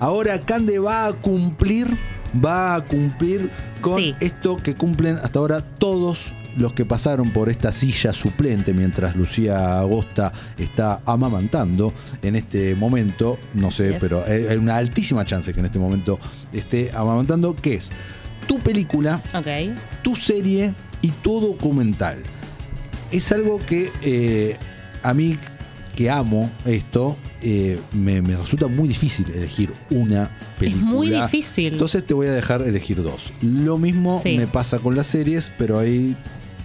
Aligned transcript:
Ahora 0.00 0.40
Cande 0.40 0.78
va 0.78 1.06
a 1.06 1.12
cumplir, 1.12 1.86
va 2.44 2.74
a 2.74 2.84
cumplir 2.84 3.50
con 3.80 3.98
Sí. 3.98 4.14
esto 4.20 4.56
que 4.56 4.74
cumplen 4.74 5.16
hasta 5.22 5.38
ahora 5.38 5.60
todos 5.60 6.32
los 6.56 6.72
que 6.72 6.84
pasaron 6.84 7.30
por 7.32 7.48
esta 7.48 7.70
silla 7.72 8.12
suplente 8.12 8.72
mientras 8.74 9.14
Lucía 9.14 9.78
Agosta 9.78 10.32
está 10.58 11.00
amamantando 11.06 11.92
en 12.22 12.34
este 12.34 12.74
momento, 12.74 13.38
no 13.54 13.70
sé, 13.70 13.90
Yes. 13.90 13.96
pero 14.00 14.24
hay 14.26 14.56
una 14.56 14.76
altísima 14.78 15.24
chance 15.24 15.52
que 15.52 15.60
en 15.60 15.66
este 15.66 15.78
momento 15.78 16.18
esté 16.52 16.90
amamantando, 16.92 17.54
que 17.54 17.74
es 17.74 17.90
tu 18.48 18.58
película 18.58 19.22
Ok. 19.32 19.46
tu 20.02 20.16
serie 20.16 20.74
y 21.02 21.10
tu 21.10 21.40
documental. 21.40 22.16
Es 23.12 23.30
algo 23.32 23.58
que 23.64 23.92
eh, 24.02 24.56
a 25.02 25.14
mí, 25.14 25.36
que 26.00 26.08
amo 26.10 26.50
esto, 26.64 27.18
eh, 27.42 27.78
me, 27.92 28.22
me 28.22 28.34
resulta 28.34 28.68
muy 28.68 28.88
difícil 28.88 29.26
elegir 29.34 29.70
una 29.90 30.30
película. 30.58 30.86
Es 30.86 30.90
muy 30.94 31.10
difícil. 31.10 31.74
Entonces 31.74 32.06
te 32.06 32.14
voy 32.14 32.26
a 32.26 32.32
dejar 32.32 32.62
elegir 32.62 33.02
dos. 33.02 33.34
Lo 33.42 33.76
mismo 33.76 34.18
Sí. 34.22 34.34
me 34.38 34.46
pasa 34.46 34.78
con 34.78 34.96
las 34.96 35.08
series, 35.08 35.52
pero 35.58 35.78
ahí 35.78 36.16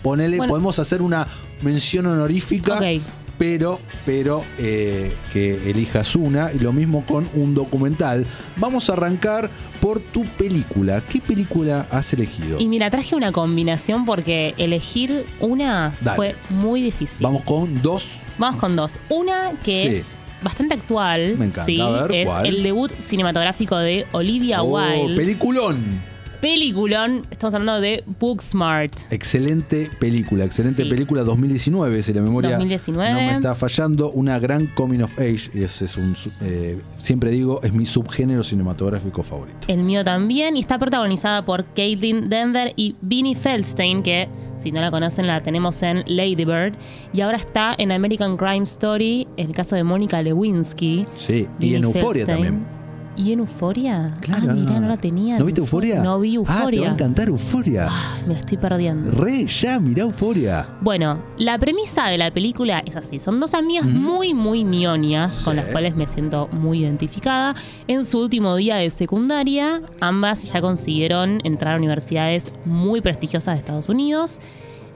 ponele, 0.02 0.38
Bueno. 0.38 0.52
podemos 0.52 0.80
hacer 0.80 1.02
una 1.02 1.28
mención 1.62 2.06
honorífica. 2.06 2.76
Ok. 2.76 3.02
Pero, 3.38 3.80
pero 4.06 4.44
eh, 4.58 5.14
que 5.34 5.70
elijas 5.70 6.16
una 6.16 6.52
y 6.54 6.60
lo 6.60 6.72
mismo 6.72 7.06
con 7.06 7.28
un 7.34 7.54
documental. 7.54 8.26
Vamos 8.56 8.90
a 8.90 8.94
arrancar 8.94 9.50
por 9.82 10.00
tu 10.00 10.24
película. 10.24 11.02
¿Qué 11.02 11.20
película 11.20 11.86
has 11.92 12.14
elegido? 12.14 12.60
Y 12.60 12.68
mira, 12.68 12.90
traje 12.90 13.16
una 13.16 13.32
combinación 13.34 14.06
porque 14.06 14.54
elegir 14.58 15.26
una 15.42 15.94
Dale. 16.02 16.16
fue 16.16 16.36
muy 16.50 16.82
difícil. 16.82 17.24
Vamos 17.24 17.44
con 17.44 17.82
dos. 17.82 18.22
Vamos 18.38 18.56
con 18.60 18.76
dos. 18.76 19.00
Una 19.10 19.52
que 19.64 19.82
Sí. 19.82 19.88
es 19.88 20.16
bastante 20.42 20.76
actual. 20.76 21.36
Me 21.38 21.46
encanta. 21.46 21.66
Sí, 21.66 21.82
A 21.82 21.90
ver, 21.90 22.12
es 22.14 22.30
¿cuál? 22.30 22.46
el 22.46 22.64
debut 22.64 22.92
cinematográfico 22.98 23.78
de 23.78 24.06
Olivia 24.14 24.64
Oh, 24.64 24.78
Wilde. 24.78 25.16
peliculón. 25.18 26.15
Peliculón. 26.46 27.24
Estamos 27.32 27.56
hablando 27.56 27.82
de 27.82 28.04
Booksmart. 28.20 29.12
Excelente 29.12 29.90
película, 30.00 30.46
excelente 30.46 30.84
Sí. 30.84 30.88
película 30.90 31.24
2019, 31.24 32.04
si 32.04 32.14
la 32.14 32.22
memoria 32.22 32.52
2019. 32.52 33.10
no 33.14 33.20
me 33.20 33.32
está 33.32 33.56
fallando. 33.56 34.12
Una 34.12 34.38
gran 34.38 34.68
coming 34.68 35.00
of 35.00 35.18
age, 35.18 35.50
y 35.56 35.64
ese 35.64 35.86
es 35.86 35.98
un, 35.98 36.16
eh, 36.42 36.80
siempre 37.00 37.32
digo, 37.32 37.62
es 37.64 37.74
mi 37.74 37.88
subgénero 37.88 38.44
cinematográfico 38.44 39.24
favorito. 39.24 39.58
El 39.68 39.82
mío 39.82 40.04
también. 40.04 40.56
Y 40.56 40.60
está 40.60 40.78
protagonizada 40.78 41.44
por 41.44 41.66
Caitlin 41.74 42.30
Denver 42.30 42.74
y 42.76 42.96
Vinnie 43.02 43.34
Feldstein, 43.34 44.04
que 44.04 44.30
si 44.56 44.72
no 44.72 44.82
la 44.82 44.92
conocen 44.92 45.26
la 45.26 45.42
tenemos 45.42 45.82
en 45.82 46.04
Lady 46.06 46.46
Bird. 46.46 46.76
Y 47.12 47.22
ahora 47.22 47.38
está 47.38 47.74
en 47.76 47.92
American 47.92 48.38
Crime 48.38 48.66
Story, 48.66 49.28
el 49.38 49.52
caso 49.52 49.76
de 49.76 49.84
Mónica 49.84 50.22
Lewinsky. 50.22 51.08
Sí, 51.16 51.48
y 51.60 51.74
en 51.74 51.86
Euforia 51.86 52.24
también. 52.28 52.75
¿Y 53.18 53.32
en 53.32 53.40
Euforia? 53.40 54.18
Claro. 54.20 54.48
Ah, 54.50 54.54
mirá, 54.54 54.80
no 54.80 54.88
la 54.90 54.98
tenía. 54.98 55.40
¿No 55.40 55.46
viste 55.46 55.62
Euforia? 55.62 56.04
No 56.04 56.20
vi 56.20 56.36
Ah, 56.36 56.42
te 56.42 56.48
va 56.50 56.54
a 56.54 56.60
Euforia. 56.60 56.90
encantar 56.90 57.28
Euforia. 57.30 57.88
me 58.28 58.34
la 58.34 58.40
estoy 58.40 58.58
perdiendo. 58.58 59.12
Re, 59.12 59.46
ya, 59.48 59.80
mirá 59.80 60.04
Euforia. 60.04 60.68
Bueno, 60.82 61.20
la 61.38 61.58
premisa 61.58 62.08
de 62.10 62.18
la 62.18 62.30
película 62.32 62.84
es 62.86 62.96
así. 62.98 63.20
Son 63.20 63.40
dos 63.40 63.54
amigas 63.54 63.86
muy, 63.86 64.34
muy 64.34 64.64
ñoñas, 64.64 65.40
con 65.46 65.56
las 65.56 65.66
cuales 65.68 65.96
me 65.96 66.08
siento 66.10 66.50
muy 66.52 66.80
identificada. 66.82 67.56
En 67.88 68.04
su 68.04 68.20
último 68.20 68.56
día 68.58 68.76
de 68.76 68.90
secundaria, 68.90 69.82
ambas 70.02 70.52
ya 70.52 70.60
consiguieron 70.62 71.40
entrar 71.46 71.76
a 71.76 71.78
universidades 71.78 72.52
muy 72.66 73.00
prestigiosas 73.02 73.56
de 73.56 73.60
Estados 73.60 73.88
Unidos. 73.88 74.42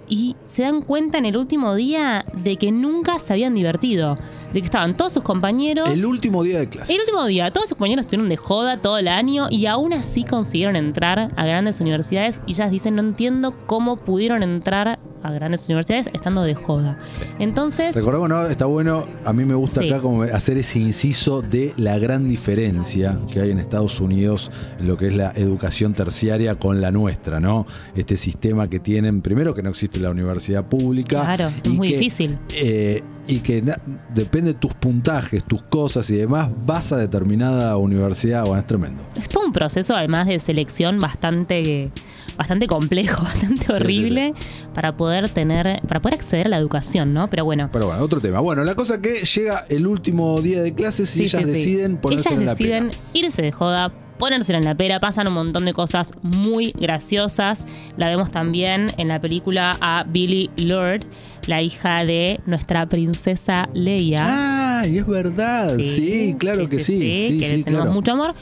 Y 0.09 0.35
se 0.45 0.63
dan 0.63 0.81
cuenta 0.81 1.19
en 1.19 1.25
el 1.25 1.37
último 1.37 1.75
día 1.75 2.25
de 2.33 2.57
que 2.57 2.71
nunca 2.71 3.19
se 3.19 3.33
habían 3.33 3.53
divertido. 3.53 4.17
De 4.53 4.59
que 4.59 4.65
estaban 4.65 4.97
todos 4.97 5.13
sus 5.13 5.23
compañeros. 5.23 5.89
El 5.89 6.05
último 6.05 6.43
día 6.43 6.59
de 6.59 6.67
clase. 6.67 6.93
El 6.93 6.99
último 6.99 7.25
día, 7.25 7.51
todos 7.51 7.69
sus 7.69 7.77
compañeros 7.77 8.05
estuvieron 8.05 8.27
de 8.27 8.37
joda 8.37 8.81
todo 8.81 8.97
el 8.97 9.07
año 9.07 9.47
y 9.49 9.67
aún 9.67 9.93
así 9.93 10.23
consiguieron 10.23 10.75
entrar 10.75 11.31
a 11.35 11.45
grandes 11.45 11.79
universidades 11.79 12.41
y 12.47 12.51
ellas 12.51 12.71
dicen, 12.71 12.95
no 12.95 13.01
entiendo 13.01 13.55
cómo 13.67 13.97
pudieron 13.97 14.43
entrar 14.43 14.99
a 15.23 15.31
grandes 15.31 15.65
universidades 15.67 16.09
estando 16.13 16.43
de 16.43 16.55
joda. 16.55 16.97
Entonces, 17.39 17.95
Recordemos, 17.95 18.29
¿no? 18.29 18.45
Está 18.47 18.65
bueno, 18.65 19.05
a 19.25 19.33
mí 19.33 19.43
me 19.45 19.55
gusta 19.55 19.81
Sí. 19.81 19.89
acá 19.89 20.01
como 20.01 20.23
hacer 20.23 20.57
ese 20.57 20.79
inciso 20.79 21.41
de 21.41 21.73
la 21.77 21.97
gran 21.97 22.29
diferencia 22.29 23.19
que 23.31 23.41
hay 23.41 23.51
en 23.51 23.59
Estados 23.59 23.99
Unidos 23.99 24.51
en 24.79 24.87
lo 24.87 24.97
que 24.97 25.07
es 25.07 25.13
la 25.13 25.31
educación 25.35 25.93
terciaria 25.93 26.55
con 26.55 26.81
la 26.81 26.91
nuestra, 26.91 27.39
¿no? 27.39 27.65
Este 27.95 28.17
sistema 28.17 28.69
que 28.69 28.79
tienen, 28.79 29.21
primero 29.21 29.53
que 29.53 29.61
no 29.63 29.69
existe 29.69 29.99
la 29.99 30.09
universidad 30.09 30.65
pública. 30.65 31.21
Claro, 31.23 31.51
es 31.63 31.69
muy 31.69 31.89
que, 31.89 31.93
difícil. 31.97 32.37
eh, 32.55 33.03
y 33.27 33.39
que 33.39 33.61
na- 33.61 33.77
depende 34.13 34.53
de 34.53 34.59
tus 34.59 34.73
puntajes, 34.73 35.43
tus 35.43 35.61
cosas 35.63 36.09
y 36.09 36.15
demás, 36.15 36.49
vas 36.65 36.91
a 36.91 36.97
determinada 36.97 37.75
universidad, 37.77 38.43
bueno, 38.45 38.59
es 38.59 38.67
tremendo. 38.67 39.03
es 39.19 39.29
todo 39.29 39.45
un 39.45 39.51
proceso 39.53 39.95
además 39.95 40.27
de 40.27 40.39
selección 40.39 40.99
bastante 40.99 41.89
bastante 42.37 42.67
complejo, 42.67 43.21
bastante 43.23 43.65
sí, 43.65 43.71
horrible 43.73 44.33
para 44.73 44.93
poder 44.93 45.08
tener 45.33 45.81
para 45.87 45.99
poder 45.99 46.15
acceder 46.15 46.47
a 46.47 46.49
la 46.49 46.57
educación, 46.57 47.13
¿no? 47.13 47.29
Pero 47.29 47.45
bueno, 47.45 47.69
Pero 47.71 47.87
bueno, 47.87 48.03
otro 48.03 48.21
tema. 48.21 48.39
Bueno, 48.39 48.63
la 48.63 48.75
cosa 48.75 49.01
que 49.01 49.23
llega 49.25 49.65
el 49.69 49.87
último 49.87 50.39
día 50.41 50.61
de 50.61 50.73
clases 50.73 51.09
y 51.15 51.19
Sí, 51.19 51.23
ellas 51.25 51.43
sí, 51.43 51.47
deciden 51.51 51.97
ponerse 51.97 52.29
Ellas 52.29 52.39
en 52.39 52.45
la 52.45 52.51
deciden 52.53 52.89
pera. 52.89 53.01
irse 53.13 53.41
de 53.41 53.51
joda, 53.51 53.91
ponérsela 54.17 54.57
en 54.59 54.65
la 54.65 54.75
pera, 54.75 54.99
pasan 54.99 55.27
un 55.27 55.33
montón 55.33 55.65
de 55.65 55.73
cosas 55.73 56.11
muy 56.21 56.73
graciosas. 56.79 57.65
La 57.97 58.07
vemos 58.07 58.31
también 58.31 58.91
en 58.97 59.07
la 59.07 59.19
película 59.19 59.77
a 59.81 60.03
Billy 60.07 60.49
Lord, 60.57 61.01
la 61.47 61.61
hija 61.61 62.05
de 62.05 62.39
nuestra 62.45 62.85
princesa 62.87 63.67
Leia. 63.73 64.19
Ah, 64.21 64.87
y 64.87 64.97
es 64.97 65.07
verdad. 65.07 65.77
Sí, 65.79 66.35
claro 66.37 66.67
que 66.67 66.79
sí. 66.79 66.99
Sí, 66.99 67.37
que 67.39 67.49
le 67.57 67.63
tenemos 67.63 67.81
claro. 67.85 67.91
mucho 67.93 68.11
amor. 68.13 68.35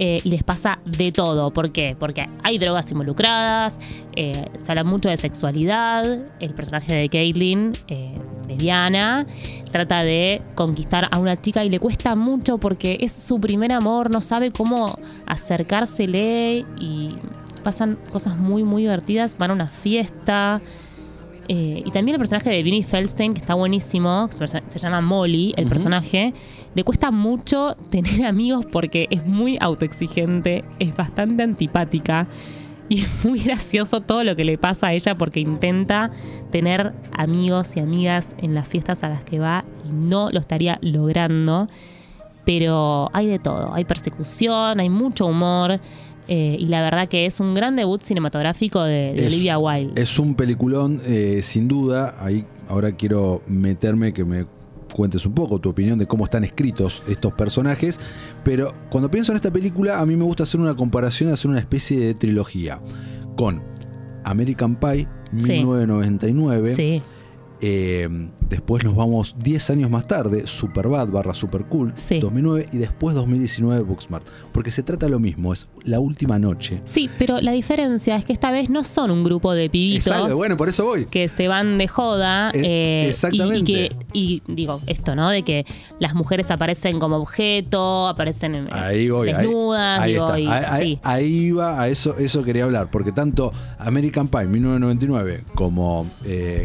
Eh, 0.00 0.20
y 0.22 0.30
les 0.30 0.44
pasa 0.44 0.78
de 0.84 1.10
todo. 1.10 1.50
¿Por 1.50 1.72
qué? 1.72 1.96
Porque 1.98 2.28
hay 2.44 2.58
drogas 2.58 2.88
involucradas, 2.92 3.80
eh, 4.14 4.46
se 4.56 4.70
habla 4.70 4.84
mucho 4.84 5.08
de 5.08 5.16
sexualidad. 5.16 6.20
El 6.38 6.54
personaje 6.54 6.94
de 6.94 7.08
Caitlyn, 7.08 7.72
eh, 7.88 8.14
de 8.46 8.56
Diana, 8.56 9.26
trata 9.72 10.04
de 10.04 10.40
conquistar 10.54 11.08
a 11.10 11.18
una 11.18 11.36
chica 11.36 11.64
y 11.64 11.68
le 11.68 11.80
cuesta 11.80 12.14
mucho 12.14 12.58
porque 12.58 12.98
es 13.00 13.12
su 13.12 13.40
primer 13.40 13.72
amor, 13.72 14.08
no 14.08 14.20
sabe 14.20 14.52
cómo 14.52 14.96
acercársele 15.26 16.64
y 16.78 17.16
pasan 17.64 17.98
cosas 18.12 18.36
muy, 18.36 18.62
muy 18.62 18.82
divertidas. 18.82 19.36
Van 19.36 19.50
a 19.50 19.54
una 19.54 19.66
fiesta. 19.66 20.62
Eh, 21.48 21.82
y 21.84 21.90
también 21.90 22.14
el 22.14 22.18
personaje 22.18 22.50
de 22.50 22.62
Vinnie 22.62 22.82
Feldstein, 22.82 23.32
que 23.32 23.40
está 23.40 23.54
buenísimo, 23.54 24.28
que 24.28 24.46
se 24.46 24.78
llama 24.78 25.00
Molly, 25.00 25.54
el 25.56 25.66
personaje, 25.66 26.34
le 26.74 26.84
cuesta 26.84 27.10
mucho 27.10 27.74
tener 27.90 28.26
amigos 28.26 28.66
porque 28.66 29.08
es 29.10 29.26
muy 29.26 29.56
autoexigente, 29.60 30.64
es 30.78 30.94
bastante 30.94 31.42
antipática 31.42 32.28
y 32.90 33.00
es 33.00 33.24
muy 33.24 33.40
gracioso 33.40 34.00
todo 34.00 34.24
lo 34.24 34.36
que 34.36 34.44
le 34.44 34.58
pasa 34.58 34.88
a 34.88 34.92
ella 34.92 35.16
porque 35.16 35.40
intenta 35.40 36.10
tener 36.50 36.92
amigos 37.12 37.76
y 37.76 37.80
amigas 37.80 38.34
en 38.38 38.54
las 38.54 38.68
fiestas 38.68 39.02
a 39.04 39.08
las 39.08 39.24
que 39.24 39.38
va 39.38 39.64
y 39.86 39.92
no 39.92 40.30
lo 40.30 40.40
estaría 40.40 40.78
logrando. 40.80 41.68
Pero 42.44 43.10
hay 43.12 43.26
de 43.26 43.38
todo, 43.38 43.74
hay 43.74 43.84
persecución, 43.84 44.80
hay 44.80 44.88
mucho 44.88 45.26
humor. 45.26 45.80
Eh, 46.28 46.56
y 46.58 46.66
la 46.68 46.82
verdad 46.82 47.08
que 47.08 47.26
es 47.26 47.40
un 47.40 47.54
gran 47.54 47.74
debut 47.76 48.02
cinematográfico 48.02 48.82
de, 48.82 49.12
de 49.14 49.26
Es- 49.26 49.34
Olivia 49.34 49.58
Wilde. 49.58 50.00
Es 50.00 50.18
un 50.18 50.34
peliculón, 50.34 51.00
eh, 51.06 51.40
sin 51.42 51.66
duda. 51.68 52.14
Ahí 52.18 52.44
ahora 52.68 52.92
quiero 52.92 53.42
meterme 53.48 54.12
que 54.12 54.24
me 54.24 54.46
cuentes 54.94 55.24
un 55.26 55.32
poco 55.34 55.58
tu 55.58 55.68
opinión 55.68 55.98
de 55.98 56.06
cómo 56.06 56.24
están 56.24 56.44
escritos 56.44 57.02
estos 57.08 57.32
personajes. 57.34 57.98
Pero 58.44 58.74
cuando 58.90 59.10
pienso 59.10 59.32
en 59.32 59.36
esta 59.36 59.50
película, 59.50 59.98
a 60.00 60.06
mí 60.06 60.16
me 60.16 60.24
gusta 60.24 60.42
hacer 60.44 60.60
una 60.60 60.74
comparación, 60.76 61.32
hacer 61.32 61.50
una 61.50 61.60
especie 61.60 61.98
de 62.00 62.14
trilogía 62.14 62.80
con 63.36 63.62
American 64.24 64.76
Pie, 64.76 65.06
Sí. 65.38 65.52
1999. 65.52 66.66
Sí, 66.74 67.02
Eh, 67.60 68.08
después 68.48 68.84
nos 68.84 68.94
vamos 68.94 69.34
10 69.38 69.70
años 69.70 69.90
más 69.90 70.06
tarde, 70.06 70.46
Superbad 70.46 71.08
barra 71.08 71.34
Supercool, 71.34 71.92
Sí. 71.96 72.18
2009 72.20 72.68
y 72.72 72.78
después 72.78 73.14
2019 73.16 73.82
Booksmart. 73.82 74.24
Porque 74.52 74.70
se 74.70 74.82
trata 74.82 75.08
lo 75.08 75.18
mismo, 75.18 75.52
es 75.52 75.68
la 75.84 76.00
última 76.00 76.38
noche. 76.38 76.80
sí, 76.84 77.08
pero 77.18 77.40
la 77.40 77.52
diferencia 77.52 78.16
es 78.16 78.24
que 78.24 78.32
esta 78.32 78.50
vez 78.50 78.70
no 78.70 78.84
son 78.84 79.10
un 79.10 79.24
grupo 79.24 79.52
de 79.54 79.68
pibitos 79.70 80.06
Exacto, 80.08 80.36
bueno, 80.36 80.56
por 80.56 80.68
eso 80.68 80.84
voy. 80.84 81.04
que 81.06 81.28
se 81.28 81.48
van 81.48 81.78
de 81.78 81.88
joda. 81.88 82.50
Eh, 82.50 82.60
eh, 82.64 83.02
y- 83.04 83.08
exactamente. 83.08 83.58
Y, 83.72 83.74
que, 83.74 83.90
y 84.12 84.42
digo, 84.46 84.80
esto, 84.86 85.14
¿no? 85.14 85.28
De 85.30 85.42
que 85.42 85.64
las 85.98 86.14
mujeres 86.14 86.50
aparecen 86.50 86.98
como 86.98 87.16
objeto, 87.16 88.06
aparecen 88.08 88.54
eh, 88.54 88.66
Ahí 88.70 89.10
voy, 89.10 89.32
desnudas, 89.32 90.00
ahí, 90.00 90.12
digo, 90.12 90.24
está. 90.26 90.38
y- 90.40 90.46
Ahí, 90.46 90.64
ahí- 90.68 90.82
sí. 90.94 91.00
ahí 91.02 91.26
iba, 91.48 91.80
a 91.80 91.88
eso, 91.88 92.16
eso 92.18 92.42
quería 92.42 92.64
hablar, 92.64 92.90
porque 92.90 93.12
tanto 93.12 93.50
American 93.78 94.28
Pie 94.28 94.46
1999 94.46 95.44
como 95.54 96.06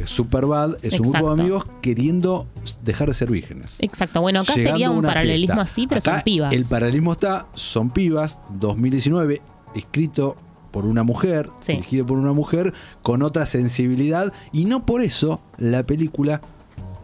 Superbad 0.06 0.83
es 0.84 1.00
un 1.00 1.12
grupo 1.12 1.34
de 1.36 1.42
amigos 1.42 1.66
queriendo 1.82 2.48
dejar 2.84 3.08
de 3.08 3.14
ser 3.14 3.32
vírgenes. 3.32 3.78
Exacto, 3.80 4.22
bueno, 4.22 4.42
acá 4.42 4.54
Llegando 4.56 4.72
sería 4.74 4.92
un 4.92 5.02
paralelismo 5.04 5.56
fiesta. 5.56 5.62
así, 5.72 5.88
pero 5.88 6.00
Acá 6.00 6.14
son 6.16 6.24
pibas. 6.24 6.54
El 6.54 6.66
paralelismo 6.66 7.12
está, 7.14 7.48
son 7.56 7.90
pibas, 7.92 8.40
2019, 8.60 9.42
escrito 9.76 10.36
por 10.72 10.86
una 10.86 11.04
mujer, 11.04 11.50
Sí. 11.60 11.74
dirigido 11.74 12.06
por 12.06 12.18
una 12.18 12.34
mujer, 12.34 12.74
con 13.02 13.22
otra 13.22 13.46
sensibilidad, 13.46 14.34
y 14.52 14.66
no 14.66 14.86
por 14.86 15.02
eso 15.02 15.42
la 15.58 15.84
película 15.86 16.42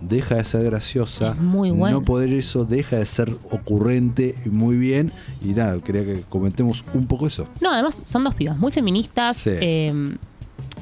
deja 0.01 0.35
de 0.35 0.45
ser 0.45 0.63
graciosa. 0.63 1.33
Es 1.33 1.39
muy 1.39 1.71
buena. 1.71 1.97
No 1.97 2.03
poder 2.03 2.31
eso 2.33 2.63
deja 2.65 2.97
de 2.97 3.05
ser 3.05 3.29
ocurrente 3.51 4.33
muy 4.45 4.77
bien. 4.77 5.11
Y 5.43 5.49
nada, 5.49 5.77
quería 5.79 6.05
que 6.05 6.21
comentemos 6.29 6.83
un 6.93 7.05
poco 7.05 7.27
eso. 7.27 7.47
No, 7.61 7.69
además 7.71 8.01
son 8.05 8.23
dos 8.23 8.33
pibas 8.33 8.57
muy 8.57 8.71
feministas. 8.71 9.37
Sí. 9.37 9.51
eh, 9.53 9.93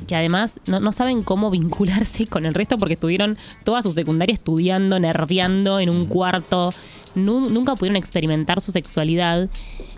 que 0.07 0.15
además 0.15 0.59
no, 0.67 0.79
no 0.79 0.91
saben 0.91 1.23
cómo 1.23 1.49
vincularse 1.49 2.27
con 2.27 2.45
el 2.45 2.53
resto 2.53 2.77
porque 2.77 2.93
estuvieron 2.95 3.37
toda 3.63 3.81
su 3.81 3.91
secundaria 3.91 4.33
estudiando, 4.33 4.99
nerdeando 4.99 5.79
en 5.79 5.89
un 5.89 6.05
cuarto. 6.05 6.73
Nu- 7.17 7.49
nunca 7.49 7.75
pudieron 7.75 7.95
experimentar 7.97 8.61
su 8.61 8.71
sexualidad. 8.71 9.49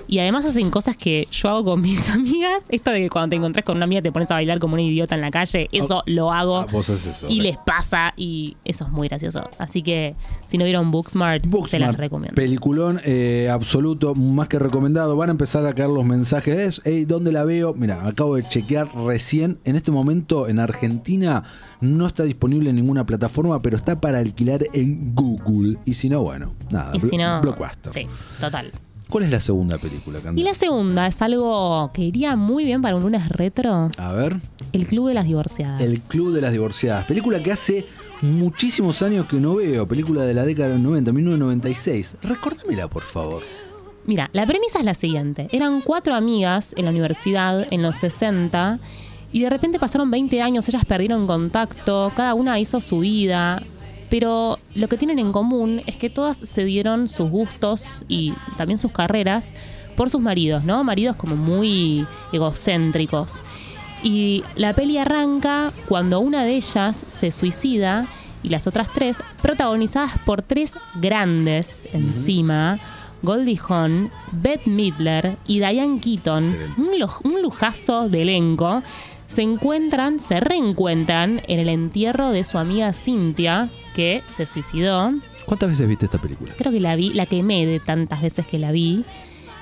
Y 0.07 0.19
además 0.19 0.45
hacen 0.45 0.71
cosas 0.71 0.98
que 0.98 1.27
yo 1.31 1.50
hago 1.50 1.63
con 1.66 1.81
mis 1.83 2.10
amigas. 2.10 2.63
Esto 2.69 2.92
de 2.92 3.01
que 3.01 3.10
cuando 3.10 3.30
te 3.30 3.36
encontrás 3.36 3.63
con 3.66 3.77
una 3.77 3.86
amiga 3.86 4.01
te 4.01 4.12
pones 4.12 4.31
a 4.31 4.36
bailar 4.36 4.60
como 4.60 4.74
una 4.74 4.81
idiota 4.83 5.16
en 5.16 5.21
la 5.21 5.31
calle. 5.31 5.68
Eso 5.71 6.01
lo 6.06 6.31
hago. 6.33 6.60
Ah, 6.62 6.68
vos 6.71 6.89
haces 6.89 7.18
eso. 7.18 7.27
y 7.30 7.42
les 7.42 7.57
pasa 7.57 8.13
y 8.18 8.57
eso 8.66 8.86
es 8.86 8.89
muy 8.92 9.07
gracioso. 9.07 9.44
Así 9.60 9.81
que 9.83 10.16
si 10.48 10.57
no 10.57 10.63
vieron 10.66 10.89
Booksmart, 10.92 11.44
se 11.44 11.50
Booksmart, 11.50 11.86
las 11.86 11.98
recomiendo. 11.98 12.36
Peliculón 12.36 13.00
eh, 13.06 13.50
absoluto, 13.51 14.16
más 14.16 14.48
que 14.48 14.57
recomendado. 14.60 15.16
Van 15.16 15.30
a 15.30 15.31
empezar 15.31 15.66
a 15.66 15.74
caer 15.74 15.89
los 15.89 16.06
mensajes. 16.06 16.57
Es, 16.57 16.81
hey, 16.86 17.06
¿dónde 17.06 17.31
la 17.31 17.44
veo? 17.44 17.74
Mira, 17.74 18.06
acabo 18.07 18.36
de 18.36 18.44
chequear 18.44 18.88
recién. 19.06 19.60
En 19.63 19.75
este 19.75 19.92
momento 19.92 20.48
en 20.48 20.60
Argentina 20.60 21.44
no 21.81 22.07
está 22.07 22.24
disponible 22.24 22.69
en 22.71 22.75
ninguna 22.75 23.06
plataforma, 23.06 23.62
pero 23.62 23.77
está 23.77 24.00
para 24.01 24.19
alquilar 24.19 24.66
en 24.74 25.13
Google. 25.16 25.77
Y 25.86 25.94
si 25.94 26.10
no, 26.10 26.21
bueno, 26.21 26.54
nada. 26.71 26.92
y 26.95 27.00
si 27.10 27.16
blo- 27.18 27.36
no, 27.36 27.42
Blockbuster. 27.42 27.92
sí, 27.94 28.08
total. 28.40 28.72
¿Cuál 29.10 29.24
es 29.24 29.32
la 29.32 29.40
segunda 29.40 29.80
película, 29.80 30.20
Candela? 30.20 30.40
Y 30.40 30.44
la 30.44 30.54
segunda 30.54 31.08
es 31.08 31.20
algo 31.24 31.90
que 31.94 32.04
iría 32.04 32.36
muy 32.36 32.64
bien 32.64 32.82
para 32.84 32.96
un 32.96 33.02
lunes 33.02 33.28
retro. 33.30 33.90
A 33.98 34.14
ver, 34.14 34.38
El 34.72 34.86
Club 34.86 35.08
de 35.08 35.16
las 35.16 35.26
Divorciadas. 35.26 35.82
El 35.82 36.00
Club 36.00 36.32
de 36.32 36.42
las 36.42 36.52
Divorciadas. 36.52 37.06
Película 37.06 37.42
que 37.42 37.52
hace 37.52 37.88
muchísimos 38.22 39.02
años 39.02 39.26
que 39.26 39.38
no 39.38 39.56
veo. 39.56 39.88
Película 39.88 40.22
de 40.24 40.36
la 40.36 40.46
década 40.46 40.70
del 40.70 40.84
90, 40.84 41.12
1996. 41.12 42.18
Recordamela, 42.22 42.88
por 42.88 43.02
favor. 43.02 43.42
Mira, 44.06 44.30
la 44.34 44.46
premisa 44.46 44.78
es 44.80 44.86
la 44.86 44.94
siguiente. 44.94 45.48
Eran 45.52 45.82
cuatro 45.82 46.14
amigas 46.14 46.74
en 46.78 46.86
la 46.86 46.92
universidad 46.92 47.66
en 47.72 47.82
los 47.82 47.96
60 47.98 48.78
y 49.32 49.42
de 49.42 49.50
repente 49.50 49.80
pasaron 49.80 50.10
20 50.12 50.42
años, 50.42 50.68
ellas 50.70 50.86
perdieron 50.86 51.28
contacto, 51.28 52.12
cada 52.16 52.34
una 52.34 52.60
hizo 52.60 52.80
su 52.80 53.00
vida, 53.00 53.62
pero 54.10 54.60
lo 54.76 54.88
que 54.88 54.98
tienen 54.98 55.20
en 55.20 55.32
común 55.32 55.82
es 55.86 55.98
que 55.98 56.10
todas 56.10 56.38
se 56.38 56.64
dieron 56.64 57.08
sus 57.08 57.30
gustos 57.30 58.06
y 58.08 58.34
también 58.58 58.78
sus 58.78 58.92
carreras 58.92 59.56
por 59.96 60.10
sus 60.10 60.22
maridos, 60.22 60.64
¿no? 60.64 60.84
Maridos 60.84 61.16
como 61.16 61.36
muy 61.36 62.06
egocéntricos. 62.32 63.44
Y 64.02 64.44
la 64.56 64.74
peli 64.74 64.98
arranca 64.98 65.74
cuando 65.88 66.20
una 66.22 66.44
de 66.44 66.56
ellas 66.56 67.06
se 67.08 67.32
suicida 67.32 68.06
y 68.42 68.50
las 68.50 68.68
otras 68.68 68.90
tres, 68.94 69.22
protagonizadas 69.42 70.18
por 70.20 70.42
tres 70.42 70.74
grandes 70.96 71.88
encima, 71.92 72.80
Goldie 73.22 73.60
Hawn, 73.68 74.10
Beth 74.32 74.66
Midler 74.66 75.38
y 75.46 75.60
Diane 75.60 76.00
Keaton, 76.00 76.56
un 76.78 77.42
lujazo 77.42 78.08
de 78.08 78.22
elenco, 78.22 78.82
se 79.30 79.44
encuentran, 79.44 80.20
se 80.20 80.40
reencuentran 80.40 81.42
en 81.48 81.60
el 81.60 81.70
entierro 81.70 82.31
de 82.31 82.44
su 82.44 82.58
amiga 82.58 82.92
Cynthia, 82.94 83.70
que 83.96 84.24
se 84.36 84.46
suicidó. 84.46 85.14
¿Cuántas 85.46 85.70
veces 85.70 85.88
viste 85.88 86.06
esta 86.06 86.18
película? 86.18 86.54
Creo 86.58 86.72
que 86.72 86.80
la 86.80 86.96
vi, 86.96 87.14
la 87.14 87.26
quemé 87.28 87.66
de 87.66 87.80
tantas 87.80 88.22
veces 88.22 88.46
que 88.48 88.58
la 88.60 88.72
vi. 88.72 89.06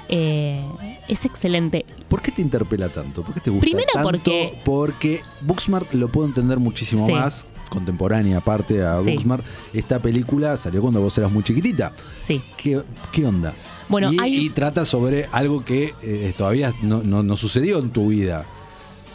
Eh, 0.10 0.64
es 1.10 1.26
excelente. 1.26 1.86
¿Por 2.08 2.22
qué 2.22 2.32
te 2.32 2.42
interpela 2.42 2.88
tanto? 2.90 3.24
¿Por 3.24 3.34
qué 3.34 3.42
te 3.42 3.50
gusta 3.50 3.62
Primero 3.62 3.90
tanto? 3.94 4.10
porque- 4.10 4.58
Porque 4.64 5.22
Booksmart 5.42 5.94
lo 5.94 6.08
puedo 6.10 6.26
entender 6.28 6.60
muchísimo 6.60 7.06
Sí. 7.06 7.12
más, 7.12 7.46
contemporánea 7.70 8.38
aparte 8.38 8.84
a 8.86 9.02
Sí. 9.04 9.12
Booksmart. 9.12 9.46
Esta 9.74 10.00
película 10.02 10.56
salió 10.56 10.82
cuando 10.82 11.02
vos 11.02 11.18
eras 11.18 11.30
muy 11.32 11.44
chiquitita. 11.44 11.92
Sí. 12.16 12.42
¿Qué, 12.56 12.82
qué 13.12 13.26
onda? 13.26 13.54
Bueno, 13.90 14.12
y, 14.14 14.18
hay- 14.20 14.38
y 14.46 14.50
trata 14.50 14.86
sobre 14.86 15.28
algo 15.34 15.66
que 15.66 15.94
eh, 16.02 16.34
todavía 16.38 16.74
no, 16.82 17.04
no- 17.04 17.24
no 17.24 17.36
sucedió 17.36 17.80
en 17.80 17.90
tu 17.92 18.08
vida. 18.08 18.46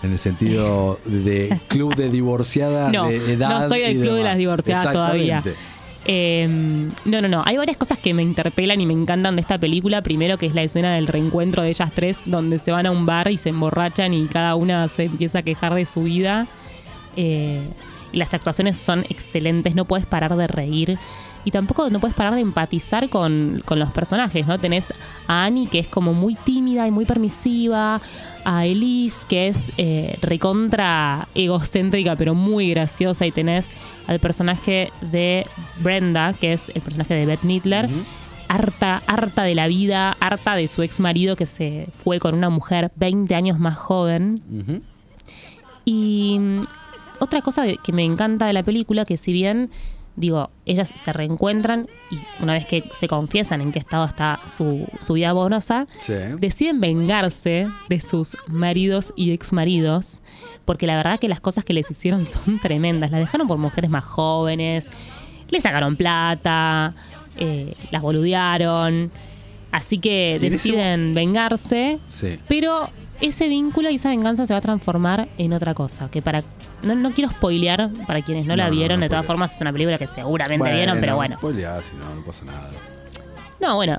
En 0.02 0.12
el 0.12 0.18
sentido 0.18 0.98
de 1.04 1.58
club 1.68 1.94
de 1.94 2.10
divorciadas 2.10 2.92
No, 2.92 3.08
de 3.08 3.32
edad. 3.32 3.62
no 3.62 3.68
soy 3.68 3.80
del 3.80 4.00
club 4.00 4.14
de 4.14 4.24
las 4.24 4.36
divorciadas 4.36 4.92
todavía. 4.92 5.42
Eh, 6.04 6.48
no, 7.04 7.22
no, 7.22 7.28
no. 7.28 7.42
Hay 7.46 7.56
varias 7.56 7.76
cosas 7.76 7.98
que 7.98 8.12
me 8.12 8.22
interpelan 8.22 8.80
y 8.80 8.86
me 8.86 8.92
encantan 8.92 9.36
de 9.36 9.40
esta 9.40 9.58
película. 9.58 10.02
Primero, 10.02 10.38
que 10.38 10.46
es 10.46 10.54
la 10.54 10.62
escena 10.62 10.94
del 10.94 11.06
reencuentro 11.06 11.62
de 11.62 11.68
ellas 11.70 11.92
tres, 11.94 12.22
donde 12.26 12.58
se 12.58 12.72
van 12.72 12.86
a 12.86 12.90
un 12.90 13.06
bar 13.06 13.30
y 13.30 13.38
se 13.38 13.50
emborrachan 13.50 14.12
y 14.12 14.26
cada 14.26 14.56
una 14.56 14.88
se 14.88 15.04
empieza 15.04 15.40
a 15.40 15.42
quejar 15.42 15.74
de 15.74 15.86
su 15.86 16.02
vida. 16.02 16.48
Eh, 17.16 17.60
las 18.12 18.34
actuaciones 18.34 18.76
son 18.76 19.04
excelentes, 19.08 19.74
no 19.74 19.84
puedes 19.84 20.06
parar 20.06 20.36
de 20.36 20.46
reír. 20.46 20.98
Y 21.44 21.50
tampoco 21.50 21.90
no 21.90 22.00
puedes 22.00 22.16
parar 22.16 22.34
de 22.34 22.40
empatizar 22.40 23.08
con, 23.08 23.62
con 23.64 23.78
los 23.78 23.90
personajes, 23.90 24.46
¿no? 24.46 24.58
Tenés 24.58 24.92
a 25.26 25.44
Annie, 25.44 25.66
que 25.66 25.78
es 25.80 25.88
como 25.88 26.14
muy 26.14 26.34
tímida 26.34 26.86
y 26.86 26.90
muy 26.90 27.04
permisiva. 27.04 28.00
A 28.44 28.66
Elise, 28.66 29.24
que 29.28 29.46
es 29.46 29.70
eh, 29.78 30.18
recontra 30.20 31.28
egocéntrica, 31.32 32.16
pero 32.16 32.34
muy 32.34 32.70
graciosa. 32.70 33.24
Y 33.24 33.30
tenés 33.30 33.70
al 34.08 34.18
personaje 34.18 34.92
de 35.00 35.46
Brenda, 35.80 36.32
que 36.32 36.52
es 36.52 36.70
el 36.74 36.82
personaje 36.82 37.14
de 37.14 37.26
Beth 37.26 37.42
Midler. 37.42 37.88
Harta, 38.48 39.00
harta 39.06 39.44
de 39.44 39.54
la 39.54 39.68
vida, 39.68 40.16
harta 40.20 40.56
de 40.56 40.66
su 40.66 40.82
ex 40.82 40.98
marido 40.98 41.36
que 41.36 41.46
se 41.46 41.88
fue 42.02 42.18
con 42.18 42.34
una 42.34 42.50
mujer 42.50 42.90
20 42.96 43.32
años 43.34 43.58
más 43.60 43.76
joven. 43.76 44.42
Y 45.84 46.36
mm, 46.38 46.62
otra 47.20 47.42
cosa 47.42 47.64
que 47.82 47.92
me 47.92 48.04
encanta 48.04 48.46
de 48.46 48.52
la 48.52 48.62
película, 48.62 49.04
que 49.04 49.16
si 49.16 49.32
bien, 49.32 49.70
digo, 50.16 50.50
ellas 50.66 50.92
se 50.94 51.12
reencuentran 51.12 51.88
y 52.10 52.18
una 52.42 52.52
vez 52.52 52.66
que 52.66 52.84
se 52.92 53.08
confiesan 53.08 53.60
en 53.62 53.72
qué 53.72 53.78
estado 53.78 54.04
está 54.04 54.40
su, 54.44 54.86
su 55.00 55.14
vida 55.14 55.30
amorosa, 55.30 55.86
Sí. 56.00 56.12
deciden 56.38 56.80
vengarse 56.80 57.66
de 57.88 58.00
sus 58.00 58.36
maridos 58.46 59.12
y 59.16 59.32
exmaridos, 59.32 60.20
porque 60.64 60.86
la 60.86 60.96
verdad 60.96 61.18
que 61.18 61.28
las 61.28 61.40
cosas 61.40 61.64
que 61.64 61.72
les 61.72 61.90
hicieron 61.90 62.24
son 62.24 62.58
tremendas. 62.60 63.10
Las 63.10 63.20
dejaron 63.20 63.46
por 63.46 63.58
mujeres 63.58 63.90
más 63.90 64.04
jóvenes, 64.04 64.90
le 65.48 65.60
sacaron 65.60 65.96
plata, 65.96 66.94
eh, 67.38 67.74
las 67.90 68.02
boludearon. 68.02 69.10
Así 69.70 69.96
que 69.98 70.34
ese 70.36 70.50
deciden 70.50 71.14
vengarse, 71.14 71.98
Sí. 72.06 72.38
pero 72.46 72.90
ese 73.22 73.48
vínculo 73.48 73.88
y 73.88 73.94
esa 73.94 74.10
venganza 74.10 74.46
se 74.46 74.52
va 74.52 74.58
a 74.58 74.60
transformar 74.60 75.28
en 75.38 75.52
otra 75.52 75.72
cosa. 75.74 76.10
Que 76.10 76.20
para. 76.20 76.42
No, 76.82 76.94
no 76.94 77.12
quiero 77.12 77.30
spoilear 77.30 77.90
para 78.06 78.20
quienes 78.20 78.44
no, 78.46 78.56
la 78.56 78.66
No, 78.66 78.72
vieron. 78.72 79.00
no 79.00 79.04
de 79.04 79.10
todas 79.10 79.24
formas, 79.24 79.54
es 79.54 79.60
una 79.60 79.72
película 79.72 79.96
que 79.96 80.06
seguramente 80.08 80.72
vieron, 80.72 80.98
pero 81.00 81.16
bueno. 81.16 81.38
si 81.40 81.96
no, 81.96 82.14
no 82.14 82.24
pasa 82.26 82.44
nada. 82.44 82.68
No, 83.60 83.76
bueno. 83.76 83.98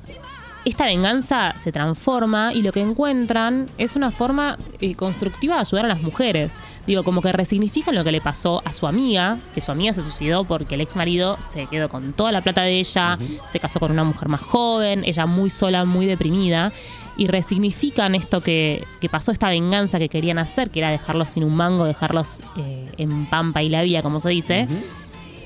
Esta 0.66 0.86
venganza 0.86 1.54
se 1.62 1.74
transforma 1.74 2.54
y 2.54 2.62
lo 2.62 2.72
que 2.72 2.80
encuentran 2.80 3.68
es 3.78 3.98
una 3.98 4.12
forma 4.12 4.58
eh, 4.80 4.96
constructiva 4.96 5.56
de 5.56 5.60
ayudar 5.62 5.84
a 5.84 5.88
las 5.90 6.02
mujeres. 6.02 6.62
Digo, 6.88 7.04
como 7.04 7.22
que 7.22 7.34
resignifican 7.34 7.96
lo 7.96 8.06
que 8.06 8.14
le 8.14 8.22
pasó 8.22 8.62
a 8.64 8.72
su 8.72 8.88
amiga, 8.88 9.40
que 9.54 9.60
su 9.60 9.74
amiga 9.74 9.92
se 9.92 10.02
suicidó 10.02 10.46
porque 10.46 10.76
el 10.76 10.82
ex 10.82 10.96
marido 10.96 11.38
se 11.50 11.66
quedó 11.68 11.90
con 11.90 12.14
toda 12.14 12.32
la 12.32 12.40
plata 12.40 12.62
de 12.62 12.80
ella, 12.80 13.18
se 13.52 13.60
casó 13.60 13.82
con 13.82 13.92
una 13.92 14.06
mujer 14.06 14.30
más 14.30 14.40
joven, 14.40 15.04
ella 15.04 15.26
muy 15.26 15.50
sola, 15.50 15.84
muy 15.84 16.06
deprimida, 16.06 16.72
y 17.18 17.28
resignifican 17.28 18.16
esto 18.16 18.42
que, 18.42 18.86
que 19.02 19.10
pasó, 19.10 19.32
esta 19.32 19.50
venganza 19.50 20.00
que 20.00 20.10
querían 20.10 20.40
hacer, 20.40 20.70
que 20.70 20.80
era 20.80 20.90
dejarlos 20.90 21.32
sin 21.32 21.44
un 21.44 21.56
mango, 21.56 21.86
dejarlos 21.86 22.42
eh, 22.58 22.92
en 22.98 23.26
pampa 23.28 23.62
y 23.62 23.70
la 23.70 23.84
vía, 23.84 24.02
como 24.02 24.20
se 24.20 24.30
dice, 24.30 24.68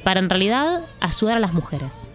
para 0.04 0.20
en 0.20 0.30
realidad 0.30 0.82
ayudar 1.00 1.38
a 1.38 1.40
las 1.40 1.54
mujeres. 1.54 2.12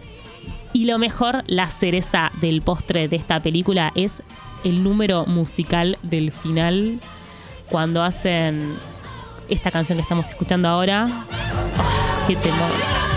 Y 0.73 0.85
lo 0.85 0.97
mejor, 0.97 1.43
la 1.45 1.67
cereza 1.67 2.31
del 2.41 2.63
postre 2.63 3.07
de 3.07 3.15
esta 3.15 3.39
película 3.41 3.91
es 3.93 4.23
el 4.63 4.83
número 4.83 5.25
musical 5.27 5.99
del 6.01 6.31
final, 6.31 6.99
cuando 7.69 8.01
hacen 8.01 8.75
esta 9.49 9.69
canción 9.71 9.97
que 9.97 10.01
estamos 10.01 10.25
escuchando 10.25 10.67
ahora. 10.67 11.05
¡Ah, 11.07 12.25
¡Qué 12.27 12.35
temor! 12.35 13.12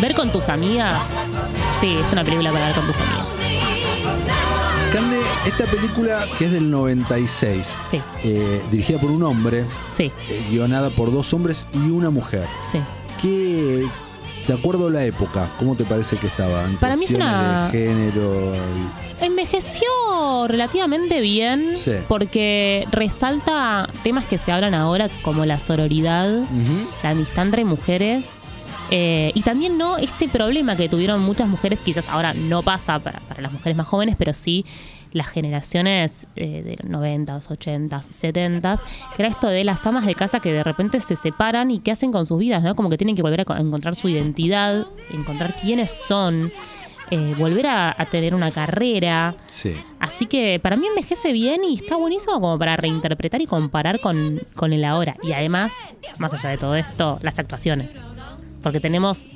Ver 0.00 0.14
con 0.14 0.30
tus 0.32 0.48
amigas. 0.48 0.94
Sí, 1.80 1.96
es 2.02 2.12
una 2.12 2.24
película 2.24 2.52
para 2.52 2.66
ver 2.66 2.74
con 2.74 2.86
tus 2.86 2.96
amigas. 2.96 3.26
Cande, 4.92 5.20
esta 5.46 5.64
película 5.66 6.26
que 6.36 6.46
es 6.46 6.52
del 6.52 6.68
96, 6.70 7.76
Sí, 7.88 8.00
eh, 8.24 8.60
dirigida 8.72 8.98
por 8.98 9.10
un 9.12 9.22
hombre, 9.22 9.64
sí, 9.88 10.10
eh, 10.28 10.46
guionada 10.50 10.90
por 10.90 11.12
dos 11.12 11.32
hombres 11.32 11.64
y 11.72 11.90
una 11.90 12.10
mujer. 12.10 12.46
sí. 12.64 12.78
¿Qué, 13.22 13.86
de 14.46 14.54
acuerdo 14.54 14.86
a 14.86 14.90
la 14.90 15.04
época, 15.04 15.46
cómo 15.58 15.74
te 15.76 15.84
parece 15.84 16.16
que 16.16 16.26
estaba? 16.26 16.64
En 16.64 16.78
Para 16.78 16.96
mí 16.96 17.04
es 17.04 17.10
una- 17.12 17.66
de 17.66 17.70
género. 17.72 18.52
y- 19.20 19.24
Envejeció 19.26 19.86
relativamente 20.48 21.20
bien 21.20 21.72
Sí. 21.76 21.92
porque 22.08 22.88
resalta 22.90 23.86
temas 24.02 24.24
que 24.24 24.38
se 24.38 24.50
hablan 24.52 24.72
ahora 24.72 25.10
como 25.20 25.44
la 25.44 25.60
sororidad, 25.60 26.30
la 27.02 27.10
amistad 27.10 27.44
entre 27.44 27.66
mujeres 27.66 28.44
eh, 28.90 29.30
y 29.34 29.42
también 29.42 29.78
no 29.78 29.96
este 29.98 30.28
problema 30.28 30.76
que 30.76 30.88
tuvieron 30.88 31.20
muchas 31.22 31.48
mujeres, 31.48 31.82
quizás 31.82 32.08
ahora 32.08 32.34
no 32.34 32.62
pasa 32.62 32.98
para, 32.98 33.20
para 33.20 33.40
las 33.42 33.52
mujeres 33.52 33.76
más 33.76 33.86
jóvenes, 33.86 34.16
pero 34.18 34.32
sí 34.32 34.64
las 35.12 35.26
generaciones 35.28 36.26
eh, 36.36 36.62
de 36.62 36.76
los 36.88 37.00
90s, 37.00 37.48
80s, 37.48 38.10
70s, 38.10 38.80
que 39.16 39.22
era 39.22 39.28
esto 39.28 39.48
de 39.48 39.64
las 39.64 39.84
amas 39.86 40.06
de 40.06 40.14
casa 40.14 40.38
que 40.40 40.52
de 40.52 40.62
repente 40.62 41.00
se 41.00 41.16
separan 41.16 41.70
y 41.70 41.80
qué 41.80 41.90
hacen 41.90 42.12
con 42.12 42.26
sus 42.26 42.38
vidas, 42.38 42.62
¿no? 42.62 42.74
Como 42.76 42.88
que 42.90 42.96
tienen 42.96 43.16
que 43.16 43.22
volver 43.22 43.40
a 43.40 43.44
co- 43.44 43.56
encontrar 43.56 43.96
su 43.96 44.08
identidad, 44.08 44.86
encontrar 45.12 45.56
quiénes 45.60 45.90
son, 45.90 46.52
eh, 47.10 47.34
volver 47.36 47.66
a, 47.66 47.92
a 47.96 48.06
tener 48.06 48.36
una 48.36 48.52
carrera. 48.52 49.34
Sí. 49.48 49.74
Así 49.98 50.26
que 50.26 50.60
para 50.62 50.76
mí 50.76 50.86
envejece 50.86 51.32
bien 51.32 51.64
y 51.64 51.74
está 51.74 51.96
buenísimo 51.96 52.34
como 52.34 52.56
para 52.56 52.76
reinterpretar 52.76 53.40
y 53.40 53.46
comparar 53.46 53.98
con, 53.98 54.40
con 54.54 54.72
el 54.72 54.84
ahora. 54.84 55.16
Y 55.24 55.32
además, 55.32 55.72
más 56.18 56.32
allá 56.34 56.50
de 56.50 56.56
todo 56.58 56.76
esto, 56.76 57.18
las 57.22 57.36
actuaciones. 57.40 57.96
Porque 58.62 58.80
tenemos 58.80 59.28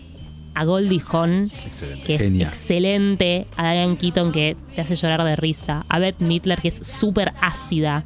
a 0.54 0.64
Goldie 0.64 1.02
Hawn, 1.10 1.50
Excelente. 1.64 2.04
que 2.06 2.14
es 2.14 2.22
Genia. 2.22 2.48
excelente, 2.48 3.46
a 3.56 3.72
Diane 3.72 3.96
Keaton, 3.96 4.30
que 4.32 4.56
te 4.74 4.80
hace 4.80 4.94
llorar 4.96 5.24
de 5.24 5.34
risa, 5.36 5.84
a 5.88 5.98
Beth 5.98 6.20
Midler, 6.20 6.60
que 6.60 6.68
es 6.68 6.76
súper 6.86 7.32
ácida. 7.40 8.04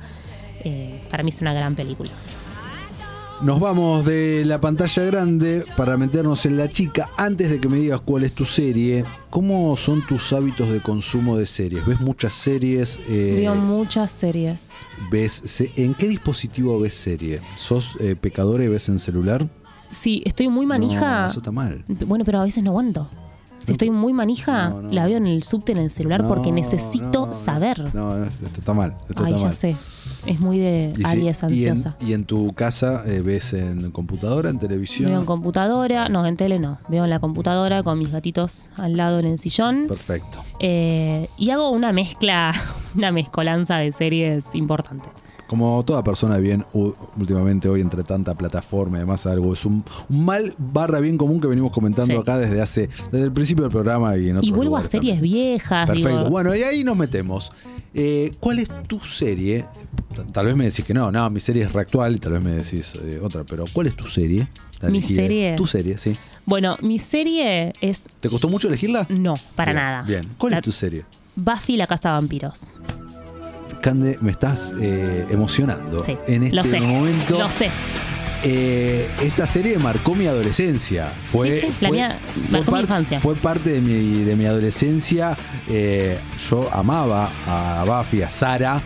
Eh, 0.64 1.02
para 1.10 1.22
mí 1.22 1.28
es 1.30 1.40
una 1.40 1.52
gran 1.52 1.74
película. 1.74 2.10
Nos 3.40 3.60
vamos 3.60 4.04
de 4.04 4.42
la 4.46 4.60
pantalla 4.60 5.04
grande 5.04 5.64
para 5.76 5.96
meternos 5.96 6.44
en 6.44 6.56
la 6.56 6.68
chica. 6.68 7.08
Antes 7.16 7.50
de 7.50 7.60
que 7.60 7.68
me 7.68 7.76
digas 7.78 8.00
cuál 8.00 8.24
es 8.24 8.32
tu 8.32 8.44
serie, 8.44 9.04
¿cómo 9.30 9.76
son 9.76 10.04
tus 10.04 10.32
hábitos 10.32 10.68
de 10.70 10.80
consumo 10.80 11.36
de 11.36 11.46
series? 11.46 11.86
¿Ves 11.86 12.00
muchas 12.00 12.32
series? 12.32 12.98
Eh, 13.08 13.34
Veo 13.36 13.54
muchas 13.54 14.10
series. 14.10 14.78
¿ves 15.08 15.40
se- 15.44 15.70
¿En 15.76 15.94
qué 15.94 16.08
dispositivo 16.08 16.80
ves 16.80 16.94
serie? 16.94 17.40
¿Sos 17.56 17.90
eh, 18.00 18.16
pecadora 18.20 18.64
y 18.64 18.68
ves 18.68 18.88
en 18.88 18.98
celular? 18.98 19.46
Sí, 19.90 20.22
estoy 20.26 20.48
muy 20.48 20.66
manija. 20.66 21.22
No, 21.22 21.26
eso 21.28 21.38
está 21.38 21.50
mal. 21.50 21.84
Bueno, 22.06 22.24
pero 22.24 22.40
a 22.40 22.44
veces 22.44 22.62
no 22.64 22.70
aguanto. 22.70 23.08
Si 23.64 23.72
estoy 23.72 23.90
muy 23.90 24.14
manija, 24.14 24.70
No, 24.70 24.82
no. 24.82 24.88
la 24.92 25.04
veo 25.04 25.18
en 25.18 25.26
el 25.26 25.42
subte 25.42 25.72
en 25.72 25.78
el 25.78 25.90
celular 25.90 26.26
porque 26.26 26.50
necesito 26.52 27.32
saber. 27.34 27.94
No, 27.94 28.24
esto 28.24 28.46
está 28.60 28.72
mal. 28.72 28.94
Esto 29.10 29.24
Ay, 29.24 29.32
está 29.32 29.36
ya 29.36 29.44
mal. 29.44 29.52
sé. 29.52 29.76
Es 30.26 30.40
muy 30.40 30.58
de 30.58 30.92
Y 30.96 30.96
si- 30.96 31.04
Aries 31.04 31.42
y 31.50 31.64
en- 31.64 31.70
ansiosa. 31.70 31.96
Y 32.00 32.12
en, 32.14 32.24
tu 32.24 32.52
casa 32.54 33.02
eh, 33.06 33.20
ves 33.20 33.52
en 33.52 33.90
computadora, 33.90 34.48
en 34.48 34.58
televisión? 34.58 35.10
Veo 35.10 35.20
en 35.20 35.26
computadora, 35.26 36.08
no, 36.08 36.24
en 36.26 36.36
tele 36.36 36.58
no. 36.58 36.78
Veo 36.88 37.04
en 37.04 37.10
la 37.10 37.18
computadora 37.18 37.82
con 37.82 37.98
mis 37.98 38.10
gatitos 38.10 38.68
al 38.76 38.96
lado 38.96 39.18
en 39.18 39.26
el 39.26 39.38
sillón. 39.38 39.84
Perfecto. 39.86 40.42
Eh, 40.60 41.28
y 41.36 41.50
hago 41.50 41.68
una 41.70 41.92
mezcla, 41.92 42.52
una 42.94 43.12
mezcolanza 43.12 43.76
de 43.76 43.92
series 43.92 44.54
importante. 44.54 45.08
Como 45.48 45.82
toda 45.84 46.04
persona 46.04 46.36
de 46.36 46.42
bien, 46.42 46.64
últimamente 46.74 47.68
hoy 47.70 47.80
entre 47.80 48.04
tanta 48.04 48.34
plataforma 48.34 48.98
y 48.98 49.00
demás, 49.00 49.26
algo 49.26 49.54
es 49.54 49.64
un, 49.64 49.82
un 50.10 50.24
mal 50.24 50.54
barra 50.58 51.00
bien 51.00 51.16
común 51.16 51.40
que 51.40 51.46
venimos 51.48 51.72
comentando 51.72 52.12
Sí. 52.12 52.18
acá 52.20 52.36
desde 52.38 52.60
hace, 52.60 52.90
desde 53.10 53.24
el 53.24 53.32
principio 53.32 53.64
del 53.64 53.72
programa 53.72 54.14
y 54.18 54.28
en 54.28 54.36
otros 54.36 54.46
Y 54.46 54.52
vuelvo 54.52 54.76
a 54.76 54.84
series 54.84 55.16
también. 55.16 55.20
viejas. 55.22 55.86
Perfecto. 55.86 56.18
digo, 56.18 56.30
Bueno, 56.30 56.54
y 56.54 56.62
ahí 56.62 56.84
nos 56.84 56.96
metemos. 56.98 57.50
Eh, 57.94 58.30
¿Cuál 58.38 58.58
es 58.58 58.68
tu 58.86 59.00
serie? 59.00 59.64
Tal 60.32 60.44
vez 60.46 60.54
me 60.54 60.64
decís 60.66 60.84
que 60.84 60.92
no, 60.92 61.10
no, 61.10 61.30
mi 61.30 61.40
serie 61.40 61.64
es 61.64 61.72
reactual 61.72 62.14
y 62.14 62.18
tal 62.18 62.32
vez 62.34 62.42
me 62.42 62.50
decís 62.50 62.92
eh, 63.02 63.18
otra, 63.22 63.44
pero 63.44 63.64
¿cuál 63.72 63.86
es 63.86 63.96
tu 63.96 64.06
serie? 64.06 64.48
La 64.82 64.90
Mi 64.90 64.98
elegí- 65.00 65.14
serie. 65.14 65.54
Tu 65.56 65.66
serie, 65.66 65.96
sí. 65.96 66.12
Bueno, 66.44 66.76
mi 66.82 66.98
serie 66.98 67.72
es. 67.80 68.02
¿Te 68.20 68.28
costó 68.28 68.48
mucho 68.50 68.68
elegirla? 68.68 69.06
No, 69.08 69.32
para 69.56 69.72
Bien, 69.72 69.82
nada. 69.84 70.02
Bien. 70.02 70.22
¿Cuál 70.36 70.50
La- 70.52 70.58
es 70.58 70.62
tu 70.64 70.72
serie? 70.72 71.04
Buffy 71.36 71.76
la 71.78 71.86
Casa 71.86 72.10
de 72.10 72.14
Vampiros. 72.16 72.76
Cande, 73.88 74.18
me 74.20 74.30
estás 74.32 74.74
eh, 74.80 75.26
emocionando. 75.30 76.00
Sí. 76.02 76.16
En 76.26 76.42
este 76.44 76.56
lo 76.56 76.64
sé. 76.64 76.80
momento. 76.80 77.38
Lo 77.38 77.48
sé. 77.50 77.70
Eh, 78.44 79.08
esta 79.22 79.46
serie 79.46 79.78
marcó 79.78 80.14
mi 80.14 80.26
adolescencia. 80.26 81.06
Fue, 81.32 81.60
Sí, 81.60 81.66
sí, 81.68 81.72
fue, 81.86 81.90
mía 81.90 82.16
fue 82.50 82.58
marcó 82.60 82.72
mi 82.72 82.80
infancia. 82.80 83.20
fue 83.20 83.34
parte 83.34 83.70
de 83.72 83.80
mi, 83.80 84.22
de 84.24 84.36
mi 84.36 84.44
adolescencia. 84.46 85.36
Eh, 85.68 86.18
yo 86.50 86.68
amaba 86.72 87.30
a 87.46 87.84
Buffy, 87.86 88.22
a 88.22 88.30
Sara. 88.30 88.80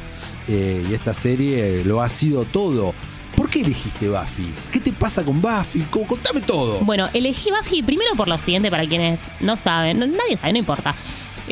eh, 0.49 0.85
y 0.91 0.95
esta 0.95 1.15
serie 1.15 1.83
lo 1.85 2.01
ha 2.03 2.09
sido 2.09 2.45
todo. 2.45 2.95
¿Por 3.37 3.49
qué 3.51 3.61
elegiste 3.63 4.09
Buffy? 4.09 4.51
¿Qué 4.73 4.79
te 4.81 4.93
pasa 4.93 5.23
con 5.23 5.41
Buffy? 5.43 5.81
Co- 5.91 6.03
Contame 6.07 6.41
todo. 6.43 6.79
Bueno, 6.81 7.09
elegí 7.13 7.51
Buffy 7.51 7.83
primero 7.83 8.13
por 8.17 8.29
lo 8.29 8.39
siguiente, 8.39 8.71
para 8.71 8.87
quienes 8.87 9.21
no 9.41 9.57
saben, 9.57 9.99
nadie 9.99 10.37
sabe, 10.37 10.53
no 10.53 10.59
importa. 10.61 10.95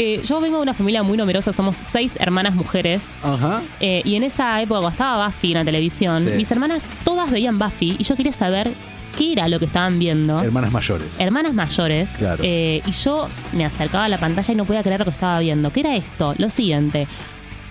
Eh, 0.03 0.23
yo 0.25 0.41
vengo 0.41 0.57
de 0.57 0.63
una 0.63 0.73
familia 0.73 1.03
muy 1.03 1.19
numerosa, 1.19 1.53
somos 1.53 1.77
seis 1.77 2.17
hermanas 2.19 2.55
mujeres. 2.55 3.17
Ajá. 3.23 3.61
eh, 3.81 4.01
y 4.05 4.15
en 4.17 4.23
esa 4.23 4.61
época, 4.63 4.81
cuando 4.81 4.89
estaba 4.89 5.27
Buffy 5.27 5.49
en 5.53 5.59
la 5.59 5.65
televisión, 5.67 6.25
Sí. 6.25 6.31
mis 6.37 6.51
hermanas 6.51 6.85
todas 7.05 7.31
veían 7.31 7.59
Buffy 7.59 7.97
y 7.99 8.05
yo 8.05 8.17
quería 8.17 8.33
saber 8.33 8.73
qué 9.19 9.33
era 9.33 9.47
lo 9.49 9.59
que 9.59 9.67
estaban 9.67 9.99
viendo. 9.99 10.41
Hermanas 10.41 10.73
mayores. 10.73 11.21
Hermanas 11.21 11.53
mayores. 11.53 12.13
Claro. 12.17 12.43
eh, 12.47 12.81
y 12.87 12.93
yo 12.93 13.29
me 13.53 13.67
acercaba 13.67 14.07
a 14.07 14.09
la 14.09 14.17
pantalla 14.17 14.55
y 14.55 14.57
no 14.57 14.65
podía 14.65 14.83
creer 14.83 15.01
lo 15.01 15.05
que 15.05 15.11
estaba 15.11 15.39
viendo. 15.41 15.71
¿Qué 15.71 15.81
era 15.81 15.95
esto? 15.97 16.35
Lo 16.39 16.49
siguiente. 16.49 17.07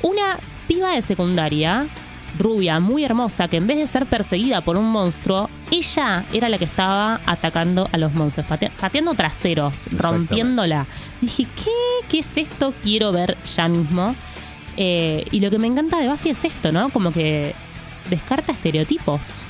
Una 0.03 0.37
piba 0.67 0.91
de 0.93 1.01
secundaria, 1.01 1.87
rubia, 2.37 2.79
muy 2.79 3.03
hermosa, 3.05 3.47
que 3.47 3.57
en 3.57 3.65
vez 3.65 3.77
de 3.79 3.87
ser 3.87 4.05
perseguida 4.05 4.61
por 4.61 4.77
un 4.77 4.85
monstruo, 4.85 5.49
ella 5.71 6.23
era 6.33 6.49
la 6.49 6.57
que 6.57 6.65
estaba 6.65 7.19
atacando 7.25 7.87
a 7.91 7.97
los 7.97 8.13
monstruos, 8.13 8.47
pate- 8.47 8.71
pateando 8.79 9.13
traseros, 9.13 9.87
rompiéndola. 9.97 10.85
Dije, 11.21 11.45
¿qué? 11.63 11.71
¿Qué 12.09 12.19
es 12.19 12.37
esto? 12.37 12.73
Quiero 12.83 13.11
ver 13.11 13.37
ya 13.55 13.67
mismo. 13.67 14.15
Eh, 14.77 15.25
y 15.31 15.39
lo 15.41 15.49
que 15.49 15.59
me 15.59 15.67
encanta 15.67 15.99
de 15.99 16.07
Buffy 16.07 16.29
es 16.29 16.43
esto, 16.45 16.71
¿no? 16.71 16.89
Como 16.89 17.11
que 17.11 17.53
descarta 18.09 18.51
estereotipos. 18.53 19.43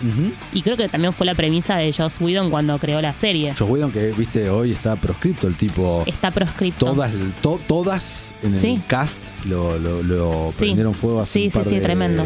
Y 0.51 0.61
creo 0.63 0.75
que 0.75 0.89
también 0.89 1.13
fue 1.13 1.25
la 1.25 1.33
premisa 1.35 1.77
de 1.77 1.93
Joss 1.93 2.19
Whedon 2.19 2.49
cuando 2.49 2.77
creó 2.79 2.99
la 3.01 3.13
serie. 3.13 3.53
Joss 3.57 3.69
Whedon, 3.69 3.91
que 3.91 4.11
viste 4.11 4.49
hoy 4.49 4.71
está 4.71 4.95
proscripto 4.97 5.47
el 5.47 5.55
tipo. 5.55 6.03
Está 6.05 6.31
proscripto. 6.31 6.87
Todas, 6.87 7.11
to- 7.41 7.61
todas 7.67 8.33
en 8.43 8.53
el 8.55 8.59
Sí. 8.59 8.81
cast 8.87 9.19
lo, 9.45 9.77
lo, 9.79 10.03
lo 10.03 10.49
Sí. 10.51 10.65
prendieron 10.65 10.93
fuego 10.93 11.19
hace 11.19 11.31
Sí, 11.31 11.43
un 11.45 11.51
sí, 11.51 11.57
par 11.57 11.65
sí, 11.67 11.75
de- 11.75 11.81
tremendo. 11.81 12.25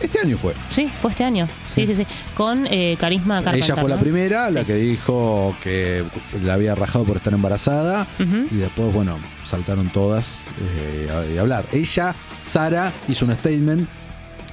Este 0.00 0.20
año 0.20 0.36
fue. 0.36 0.54
Sí, 0.70 0.90
fue 1.00 1.10
este 1.10 1.24
año. 1.24 1.48
Sí, 1.68 1.86
sí, 1.86 1.94
sí. 1.94 2.06
Con 2.36 2.66
eh, 2.70 2.96
Carisma 3.00 3.42
Carpenter. 3.42 3.64
Ella 3.70 3.80
fue 3.80 3.88
la 3.88 3.96
¿no? 3.96 4.02
primera, 4.02 4.50
la 4.50 4.64
que 4.64 4.74
dijo 4.74 5.54
que 5.62 6.04
la 6.44 6.54
había 6.54 6.74
rajado 6.74 7.04
por 7.04 7.16
estar 7.16 7.32
embarazada. 7.32 8.06
Y 8.18 8.56
después, 8.56 8.92
bueno, 8.92 9.18
saltaron 9.44 9.88
todas 9.88 10.44
eh, 10.60 11.08
a, 11.10 11.38
a 11.38 11.40
hablar. 11.40 11.64
Ella, 11.72 12.14
Sara, 12.42 12.92
hizo 13.08 13.24
un 13.24 13.34
statement. 13.34 13.88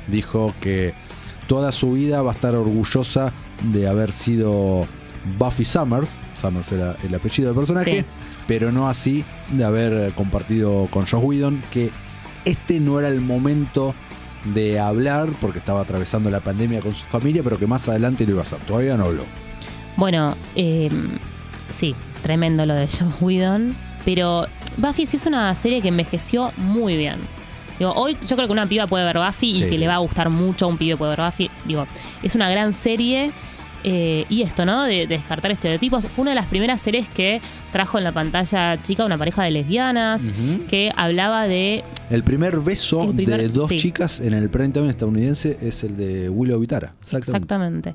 Dijo 0.08 0.54
que 0.62 0.94
toda 1.48 1.72
su 1.72 1.94
vida 1.94 2.22
va 2.22 2.32
a 2.32 2.36
estar 2.36 2.56
orgullosa 2.56 3.32
de 3.72 3.88
haber 3.88 4.12
sido 4.12 4.86
Buffy 5.38 5.66
Summers. 5.66 6.20
Summers 6.40 6.72
era 6.72 6.96
el 7.04 7.14
apellido 7.14 7.50
del 7.50 7.58
personaje. 7.58 8.00
Sí. 8.00 8.06
Pero 8.48 8.72
no 8.72 8.90
así 8.90 9.24
de 9.52 9.64
haber 9.64 10.12
compartido 10.14 10.88
con 10.90 11.06
Joss 11.06 11.24
Whedon. 11.24 11.62
Que 11.72 11.90
este 12.46 12.80
no 12.80 13.00
era 13.00 13.08
el 13.08 13.22
momento 13.22 13.94
de 14.46 14.80
hablar 14.80 15.30
porque 15.42 15.60
estaba 15.60 15.82
atravesando 15.82 16.30
la 16.30 16.40
pandemia 16.40 16.82
con 16.82 16.94
su 16.94 17.06
familia, 17.06 17.44
pero 17.44 17.58
que 17.58 17.68
más 17.68 17.88
adelante 17.90 18.26
lo 18.26 18.32
iba 18.34 18.42
a 18.42 18.44
hacer. 18.44 18.60
Todavía 18.60 18.98
no 18.98 19.06
habló. 19.06 19.24
Bueno, 19.96 20.36
eh, 20.56 20.90
sí, 21.70 21.96
tremendo 22.22 22.66
lo 22.66 22.74
de 22.74 22.88
Joss 22.88 23.22
Whedon. 23.22 23.76
Pero 24.06 24.48
Buffy 24.78 25.06
sí 25.06 25.18
es 25.18 25.26
una 25.26 25.54
serie 25.56 25.82
que 25.82 25.88
envejeció 25.88 26.52
muy 26.58 26.98
bien. 26.98 27.16
Digo, 27.80 27.94
hoy 27.94 28.18
yo 28.28 28.36
creo 28.36 28.48
que 28.48 28.52
una 28.52 28.68
piba 28.68 28.86
puede 28.88 29.06
ver 29.06 29.18
Buffy 29.18 29.52
y 29.52 29.64
Sí, 29.64 29.70
que 29.70 29.78
le 29.78 29.88
va 29.88 29.96
a 29.96 30.00
gustar 30.00 30.30
mucho 30.30 30.66
a 30.66 30.68
un 30.68 30.78
pibe 30.78 30.98
puede 30.98 31.16
ver 31.16 31.26
Buffy. 31.26 31.50
Digo, 31.66 31.88
es 32.22 32.36
una 32.36 32.50
gran 32.50 32.74
serie. 32.74 33.32
Eh, 33.84 34.26
y 34.30 34.42
esto, 34.44 34.66
¿no? 34.66 34.84
De, 34.84 35.08
de 35.08 35.18
descartar 35.18 35.52
estereotipos. 35.52 36.06
Fue 36.08 36.22
una 36.24 36.32
de 36.32 36.36
las 36.36 36.46
primeras 36.48 36.82
series 36.82 37.08
que 37.10 37.42
trajo 37.72 37.98
en 37.98 38.04
la 38.04 38.12
pantalla 38.12 38.82
chica 38.82 39.04
una 39.06 39.18
pareja 39.18 39.44
de 39.44 39.52
lesbianas. 39.52 40.24
Que 40.70 40.92
hablaba 40.96 41.48
de 41.48 41.84
El 42.10 42.24
primer 42.24 42.60
beso 42.62 43.04
El 43.04 43.16
primer- 43.16 43.42
de 43.42 43.50
dos 43.50 43.70
sí. 43.70 43.78
chicas 43.78 44.20
en 44.20 44.34
el 44.34 44.50
prime 44.50 44.70
time 44.70 44.90
estadounidense 44.90 45.58
es 45.62 45.84
el 45.84 45.98
de 45.98 46.30
Willow 46.30 46.60
Vitara. 46.60 46.94
Exactamente. 47.04 47.90
Exactamente. 47.90 47.94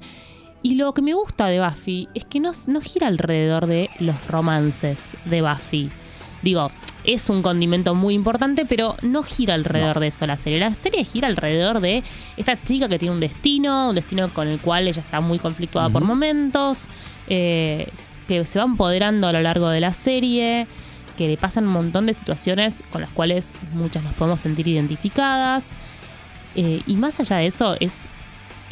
Y 0.63 0.75
lo 0.75 0.93
que 0.93 1.03
me 1.03 1.15
gusta 1.15 1.47
de 1.47 1.61
Buffy 1.65 2.09
es 2.15 2.25
que 2.25 2.41
no, 2.41 2.51
no 2.67 2.81
gira 2.81 3.07
alrededor 3.07 3.67
de 3.67 3.89
los 4.01 4.17
romances 4.27 5.17
de 5.25 5.41
Buffy. 5.43 5.89
Digo, 6.43 6.71
es 7.05 7.29
un 7.31 7.43
condimento 7.43 7.95
muy 7.95 8.15
importante, 8.15 8.65
pero 8.67 8.97
no 9.03 9.23
gira 9.23 9.55
alrededor 9.55 9.99
de 10.01 10.09
eso 10.09 10.27
la 10.27 10.37
serie. 10.37 10.61
La 10.61 10.75
serie 10.75 11.05
gira 11.05 11.27
alrededor 11.29 11.81
de 11.81 12.03
esta 12.37 12.57
chica 12.63 12.89
que 12.89 12.99
tiene 12.99 13.15
un 13.15 13.21
destino, 13.21 13.89
un 13.91 13.95
destino 13.95 14.29
con 14.29 14.47
el 14.49 14.59
cual 14.61 14.87
ella 14.89 15.01
está 15.01 15.21
muy 15.21 15.39
conflictuada 15.39 15.89
por 15.91 16.05
momentos, 16.05 16.89
eh, 17.29 17.89
que 18.27 18.45
se 18.45 18.59
va 18.59 18.65
empoderando 18.67 19.27
a 19.27 19.33
lo 19.33 19.41
largo 19.41 19.69
de 19.71 19.81
la 19.81 19.93
serie, 19.95 20.67
que 21.17 21.29
le 21.29 21.37
pasan 21.37 21.67
un 21.67 21.73
montón 21.73 22.07
de 22.07 22.15
situaciones 22.15 22.83
con 22.93 23.01
las 23.01 23.11
cuales 23.11 23.53
muchas 23.73 24.05
nos 24.05 24.13
podemos 24.15 24.41
sentir 24.41 24.69
identificadas. 24.69 25.75
Eh, 26.55 26.83
y 26.87 26.95
más 26.97 27.19
allá 27.21 27.37
de 27.39 27.47
eso, 27.47 27.77
es 27.81 28.03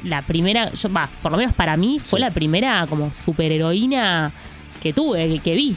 la 0.04 0.22
primera, 0.22 0.70
yo, 0.72 0.88
por 1.22 1.32
lo 1.32 1.38
menos 1.38 1.54
para 1.54 1.76
mí, 1.76 1.98
fue 1.98 2.18
Sí. 2.18 2.24
la 2.24 2.30
primera 2.30 2.86
como 2.88 3.12
superheroína 3.12 4.30
que 4.82 4.92
tuve, 4.92 5.26
que, 5.28 5.38
que 5.40 5.54
vi. 5.54 5.76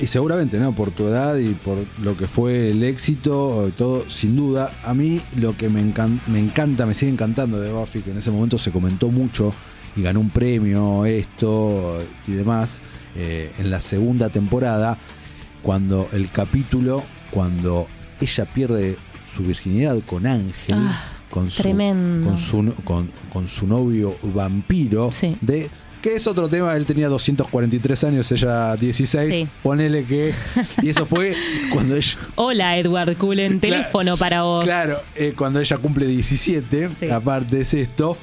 Y 0.00 0.06
seguramente, 0.06 0.58
¿no? 0.58 0.72
Por 0.74 0.90
tu 0.92 1.04
edad 1.08 1.36
y 1.36 1.50
por 1.52 1.76
lo 2.02 2.16
que 2.16 2.26
fue 2.26 2.70
el 2.70 2.82
éxito, 2.82 3.70
todo, 3.76 4.08
sin 4.08 4.34
duda. 4.34 4.72
A 4.84 4.94
mí 4.94 5.20
lo 5.36 5.54
que 5.56 5.68
me, 5.68 5.82
encan- 5.82 6.20
me 6.26 6.38
encanta, 6.38 6.86
me 6.86 6.94
sigue 6.94 7.12
encantando 7.12 7.60
de 7.60 7.70
Buffy, 7.70 8.00
que 8.00 8.10
en 8.12 8.16
ese 8.18 8.30
momento 8.30 8.56
se 8.56 8.70
comentó 8.70 9.08
mucho 9.10 9.52
y 9.96 10.02
ganó 10.02 10.20
un 10.20 10.30
premio, 10.30 11.04
esto 11.04 11.98
y 12.26 12.32
demás, 12.32 12.80
eh, 13.16 13.50
en 13.58 13.70
la 13.70 13.80
segunda 13.82 14.30
temporada, 14.30 14.96
cuando 15.62 16.08
el 16.12 16.30
capítulo, 16.30 17.02
cuando 17.30 17.86
ella 18.22 18.44
pierde 18.46 18.96
su 19.36 19.42
virginidad 19.42 19.98
con 20.06 20.26
Ángel, 20.26 20.76
Ah, 20.78 21.04
con, 21.28 21.50
su, 21.50 21.62
con, 21.62 22.38
su, 22.38 22.74
con, 22.84 23.10
con 23.32 23.48
su 23.48 23.66
novio 23.66 24.16
vampiro, 24.34 25.12
Sí. 25.12 25.36
de 25.42 25.68
que 26.02 26.14
es 26.14 26.26
otro 26.26 26.48
tema, 26.48 26.74
él 26.76 26.86
tenía 26.86 27.08
243 27.08 28.04
años, 28.04 28.32
ella 28.32 28.76
16, 28.76 29.34
Sí. 29.34 29.48
ponele 29.62 30.04
que... 30.04 30.32
Y 30.82 30.88
eso 30.88 31.04
fue 31.06 31.34
cuando 31.72 31.94
ella... 31.96 32.16
Hola, 32.36 32.78
Edward 32.78 33.16
Cullen, 33.16 33.58
Claro, 33.60 33.76
teléfono 33.76 34.16
para 34.16 34.42
vos. 34.42 34.64
Claro, 34.64 34.96
eh, 35.14 35.34
cuando 35.36 35.60
ella 35.60 35.76
cumple 35.78 36.06
17, 36.06 36.88
Sí. 36.98 37.08
aparte 37.10 37.60
es 37.60 37.74
esto, 37.74 38.16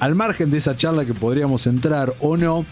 al 0.00 0.14
margen 0.14 0.50
de 0.50 0.58
esa 0.58 0.76
charla 0.76 1.04
que 1.04 1.14
podríamos 1.14 1.66
entrar 1.66 2.12
o 2.20 2.36
no, 2.36 2.64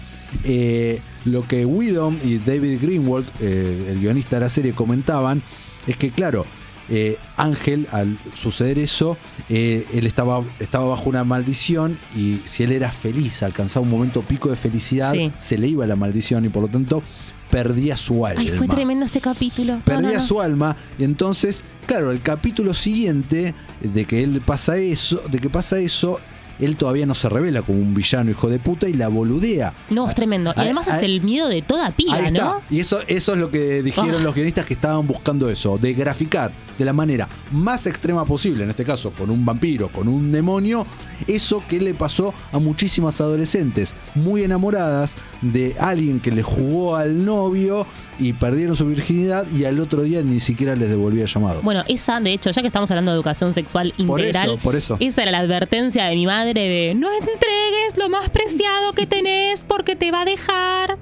eh, 0.44 1.00
lo 1.24 1.46
que 1.46 1.64
Widom 1.64 2.16
y 2.24 2.38
David 2.38 2.78
Greenwald, 2.82 3.26
eh, 3.40 3.88
el 3.92 4.00
guionista 4.00 4.36
de 4.36 4.40
la 4.40 4.48
serie, 4.48 4.72
comentaban 4.72 5.42
es 5.86 5.96
que, 5.96 6.10
claro, 6.10 6.44
eh, 6.90 7.18
Ángel, 7.37 7.87
al 7.92 8.16
suceder 8.35 8.78
eso, 8.78 9.16
eh, 9.49 9.87
él 9.92 10.07
estaba, 10.07 10.42
estaba 10.61 10.87
bajo 10.87 11.09
una 11.09 11.25
maldición 11.25 11.99
y 12.16 12.38
si 12.47 12.62
él 12.62 12.73
era 12.73 12.90
feliz, 12.92 13.42
alcanzaba 13.42 13.85
un 13.85 13.90
momento 13.90 14.23
pico 14.23 14.49
de 14.49 14.57
felicidad, 14.57 15.12
Sí. 15.12 15.30
se 15.38 15.59
le 15.59 15.68
iba 15.68 15.87
la 15.87 15.97
maldición 15.97 16.45
y 16.45 16.49
por 16.49 16.62
lo 16.62 16.68
tanto 16.68 17.02
perdía 17.50 17.97
su 17.97 18.26
alma. 18.26 18.40
Ay, 18.40 18.49
fue 18.49 18.68
tremendo 18.68 19.04
ese 19.07 19.21
capítulo. 19.21 19.78
Perdía 19.85 20.09
no, 20.11 20.14
no. 20.16 20.23
su 20.23 20.40
alma 20.40 20.76
y 20.99 21.04
entonces, 21.04 21.62
claro, 21.87 22.11
el 22.11 22.21
capítulo 22.21 22.75
siguiente 22.75 23.54
de 23.80 24.04
que 24.04 24.23
él 24.23 24.42
pasa 24.45 24.76
eso, 24.76 25.23
de 25.30 25.38
que 25.38 25.49
pasa 25.49 25.78
eso, 25.78 26.21
él 26.61 26.76
todavía 26.76 27.07
no 27.07 27.14
se 27.14 27.28
revela 27.28 27.62
como 27.62 27.78
un 27.78 27.95
villano 27.95 28.30
hijo 28.33 28.49
de 28.49 28.59
puta 28.59 28.88
y 28.88 28.92
la 28.92 29.09
boludea. 29.09 29.73
No, 29.90 30.09
es 30.09 30.14
tremendo. 30.14 30.50
Y 30.57 30.59
Ahí- 30.61 30.64
además 30.66 30.88
es 30.88 31.02
el 31.04 31.21
miedo 31.23 31.49
de 31.49 31.62
toda 31.62 31.90
piba, 31.92 32.16
Ahí 32.16 32.26
está. 32.26 32.45
¿no? 32.45 32.62
Y 32.68 32.80
eso, 32.80 32.99
eso 33.07 33.33
es 33.35 33.38
lo 33.38 33.50
que 33.50 33.83
dijeron 33.83 34.16
Ah. 34.18 34.25
los 34.25 34.35
guionistas 34.35 34.66
que 34.66 34.75
estaban 34.75 35.07
buscando 35.07 35.49
eso, 35.49 35.78
de 35.78 35.95
graficar 35.95 36.50
de 36.78 36.85
la 36.85 36.92
manera 36.92 37.28
más 37.52 37.87
extrema 37.87 38.25
posible, 38.25 38.64
en 38.64 38.70
este 38.70 38.85
caso 38.85 39.11
con 39.11 39.30
un 39.30 39.44
vampiro, 39.44 39.88
con 39.88 40.08
un 40.08 40.30
demonio, 40.32 40.87
eso 41.26 41.62
que 41.68 41.80
le 41.80 41.94
pasó 41.94 42.32
a 42.52 42.58
muchísimas 42.58 43.20
adolescentes 43.20 43.94
muy 44.14 44.42
enamoradas 44.44 45.16
de 45.42 45.75
alguien 45.78 46.20
que 46.20 46.30
le 46.30 46.42
jugó 46.42 46.97
al 46.97 47.25
novio 47.25 47.87
y 48.18 48.32
perdieron 48.32 48.76
su 48.76 48.87
virginidad 48.87 49.47
y 49.56 49.64
al 49.64 49.78
otro 49.80 50.02
día 50.02 50.23
ni 50.23 50.40
siquiera 50.40 50.75
les 50.76 50.88
devolvía 50.88 51.25
el 51.25 51.28
llamado. 51.28 51.61
Bueno, 51.62 51.82
esa, 51.88 52.20
de 52.20 52.32
hecho, 52.32 52.50
ya 52.50 52.62
que 52.62 52.68
estamos 52.68 52.90
hablando 52.90 53.11
de 53.11 53.16
educación 53.16 53.52
sexual 53.52 53.92
Por 54.06 54.20
integral, 54.20 54.50
eso, 54.50 54.56
por 54.58 54.76
eso. 54.76 54.97
esa 55.00 55.23
era 55.23 55.30
la 55.30 55.38
advertencia 55.38 56.04
de 56.06 56.14
mi 56.14 56.26
madre 56.26 56.61
de 56.68 56.94
no 56.94 57.08
entregues 57.12 57.97
lo 57.97 58.08
más 58.08 58.28
preciado 58.30 58.92
que 58.92 59.06
tenés 59.06 59.64
porque 59.66 59.97
te 59.97 60.11
va 60.11 60.23
a 60.23 60.25
dejar. 60.25 60.99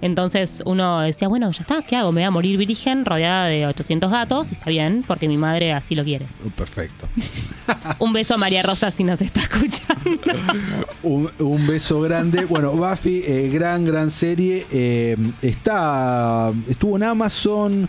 Entonces 0.00 0.62
uno 0.64 1.00
decía, 1.00 1.28
bueno, 1.28 1.50
ya 1.50 1.60
está, 1.62 1.82
¿qué 1.82 1.96
hago? 1.96 2.12
Me 2.12 2.20
voy 2.20 2.26
a 2.26 2.30
morir 2.30 2.56
virgen 2.56 3.04
rodeada 3.04 3.46
de 3.46 3.66
800 3.66 4.10
gatos, 4.10 4.52
está 4.52 4.70
bien, 4.70 5.04
porque 5.06 5.28
mi 5.28 5.36
madre 5.36 5.72
así 5.72 5.94
lo 5.94 6.04
quiere. 6.04 6.26
Perfecto. 6.56 7.08
Un 7.98 8.12
beso 8.12 8.34
a 8.34 8.36
María 8.38 8.62
Rosa 8.62 8.90
si 8.90 9.04
nos 9.04 9.20
está 9.20 9.40
escuchando. 9.40 9.88
Un, 11.02 11.30
un 11.38 11.66
beso 11.66 12.00
grande. 12.00 12.44
Bueno, 12.44 12.72
Buffy, 12.72 13.22
eh, 13.26 13.50
gran, 13.52 13.84
gran 13.84 14.10
serie. 14.10 14.66
eh, 14.70 15.16
está. 15.42 16.50
Estuvo 16.68 16.96
en 16.96 17.02
Amazon. 17.04 17.88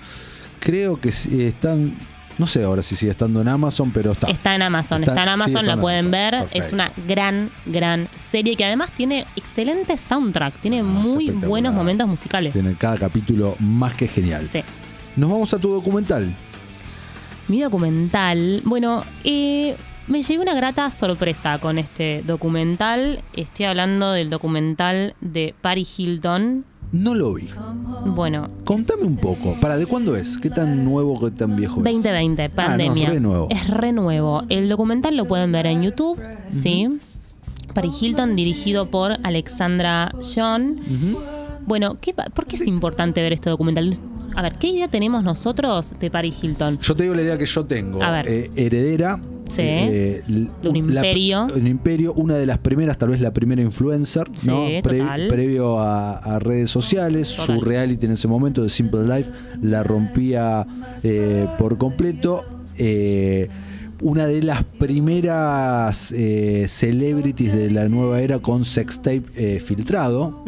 Creo 0.60 1.00
que 1.00 1.10
están. 1.10 1.94
No 2.40 2.48
sé 2.48 2.64
ahora 2.64 2.82
si 2.82 2.96
sigue 2.96 3.12
estando 3.12 3.42
en 3.42 3.48
Amazon, 3.50 3.92
pero 3.92 4.14
está. 4.14 4.28
Está 4.30 4.56
en 4.56 4.62
Amazon, 4.64 5.02
Está- 5.04 5.12
está, 5.12 5.22
en 5.24 5.28
sí, 5.28 5.34
Amazon, 5.34 5.50
está 5.58 5.62
la 5.68 5.74
en 5.74 5.80
pueden 5.82 6.00
Amazon. 6.08 6.12
ver. 6.12 6.32
Perfecto. 6.32 6.60
Es 6.68 6.74
una 6.74 6.92
gran, 7.08 7.50
gran 7.68 8.08
serie 8.16 8.56
que 8.56 8.66
además 8.66 8.90
tiene 8.92 9.26
excelente 9.36 9.98
soundtrack, 9.98 10.56
tiene 10.62 10.80
Ah, 10.80 10.84
muy 10.84 11.30
buenos 11.30 11.74
momentos 11.76 12.08
musicales. 12.08 12.54
Tiene 12.54 12.74
cada 12.76 12.98
capítulo 12.98 13.56
más 13.60 13.94
que 13.94 14.08
genial. 14.08 14.48
Sí. 14.48 14.62
Nos 15.18 15.30
vamos 15.30 15.54
a 15.54 15.60
tu 15.60 15.70
documental. 15.72 16.34
Mi 17.50 17.62
documental, 17.62 18.62
bueno, 18.64 19.04
eh, 19.24 19.76
me 20.08 20.22
llevé 20.22 20.42
una 20.44 20.54
grata 20.54 20.90
sorpresa 20.92 21.58
con 21.60 21.78
este 21.78 22.24
documental. 22.26 23.20
Estoy 23.36 23.66
hablando 23.66 24.12
del 24.12 24.30
documental 24.30 25.14
de 25.20 25.54
Paris 25.62 25.90
Hilton. 26.00 26.64
No 26.92 27.14
lo 27.14 27.34
vi. 27.36 27.48
Bueno, 28.06 28.48
Contame 28.66 29.04
un 29.04 29.16
poco. 29.18 29.56
¿Para 29.62 29.78
de 29.78 29.86
cuándo 29.86 30.16
es? 30.16 30.38
¿Qué 30.38 30.50
tan 30.50 30.84
nuevo, 30.86 31.20
qué 31.20 31.32
tan 31.32 31.56
viejo 31.56 31.78
es? 31.80 31.84
2020, 31.84 32.44
Ah, 32.44 32.48
no, 32.48 32.56
pandemia. 32.56 33.08
es 33.10 33.14
re 33.14 33.20
nuevo. 33.20 33.48
Es 33.50 33.68
re 33.70 33.92
nuevo. 33.92 34.44
El 34.50 34.70
documental 34.70 35.16
lo 35.18 35.26
pueden 35.26 35.52
ver 35.52 35.66
en 35.68 35.84
YouTube, 35.84 36.20
¿sí? 36.50 36.88
Paris 37.74 38.02
Hilton, 38.02 38.36
dirigido 38.36 38.90
por 38.90 39.18
Alexandra 39.24 40.12
John. 40.36 40.78
Bueno, 41.68 41.98
¿qué 42.02 42.14
pa- 42.14 42.26
¿por 42.34 42.46
qué 42.48 42.56
es 42.56 42.66
importante 42.66 43.22
ver 43.22 43.34
este 43.34 43.50
documental? 43.52 43.94
A 44.36 44.42
ver, 44.42 44.54
¿qué 44.54 44.68
idea 44.68 44.88
tenemos 44.88 45.24
nosotros 45.24 45.94
de 46.00 46.10
Paris 46.10 46.36
Hilton? 46.44 46.80
Yo 46.80 46.96
te 46.96 47.04
digo 47.04 47.14
la 47.16 47.22
idea 47.22 47.38
que 47.38 47.46
yo 47.46 47.66
tengo. 47.66 48.02
A 48.02 48.10
ver. 48.12 48.26
Eh, 48.28 48.52
heredera. 48.56 49.20
Sí. 49.50 49.62
eh, 49.64 50.24
De 50.28 50.70
un 50.70 50.94
la- 50.94 51.00
imperio. 51.02 51.48
un 51.56 51.68
imperio, 51.68 52.14
una 52.14 52.36
de 52.36 52.46
las 52.46 52.60
primeras, 52.60 52.98
tal 52.98 53.10
vez 53.10 53.20
la 53.20 53.34
primera 53.34 53.62
influencer, 53.62 54.30
¿no? 54.46 54.68
Sí, 54.68 54.80
Pre- 54.84 55.00
total. 55.00 55.28
previo 55.28 55.80
a, 55.80 56.14
a 56.18 56.40
redes 56.40 56.70
sociales. 56.70 57.36
Total. 57.36 57.58
Su 57.58 57.62
reality 57.66 58.06
en 58.06 58.12
ese 58.14 58.28
momento 58.28 58.64
de 58.64 58.70
Simple 58.70 59.04
Life 59.04 59.30
la 59.62 59.84
rompía 59.84 60.66
eh, 61.04 61.48
por 61.58 61.78
completo. 61.78 62.44
Eh, 62.78 63.50
una 64.02 64.28
de 64.28 64.42
las 64.44 64.64
primeras 64.64 66.12
eh, 66.12 66.66
celebrities 66.68 67.54
de 67.54 67.70
la 67.72 67.88
nueva 67.88 68.22
era 68.22 68.40
con 68.40 68.66
sextape 68.66 69.24
eh, 69.36 69.60
filtrado. 69.60 70.44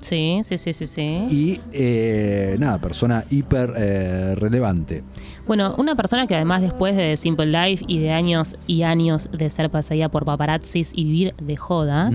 Sí, 0.00 0.40
sí, 0.42 0.58
sí, 0.58 0.72
sí, 0.72 0.86
sí. 0.86 1.26
Y 1.30 1.60
eh, 1.72 2.56
nada, 2.58 2.78
persona 2.78 3.24
hiper 3.30 3.72
eh, 3.76 4.34
relevante. 4.36 5.02
Bueno, 5.46 5.74
una 5.78 5.96
persona 5.96 6.26
que 6.26 6.34
además 6.34 6.62
después 6.62 6.96
de 6.96 7.16
Simple 7.16 7.46
Life 7.46 7.84
y 7.88 7.98
de 7.98 8.12
años 8.12 8.56
y 8.66 8.82
años 8.82 9.30
de 9.32 9.50
ser 9.50 9.70
paseada 9.70 10.08
por 10.08 10.24
paparazzis 10.24 10.92
y 10.94 11.04
vivir 11.04 11.34
de 11.42 11.56
joda, 11.56 12.10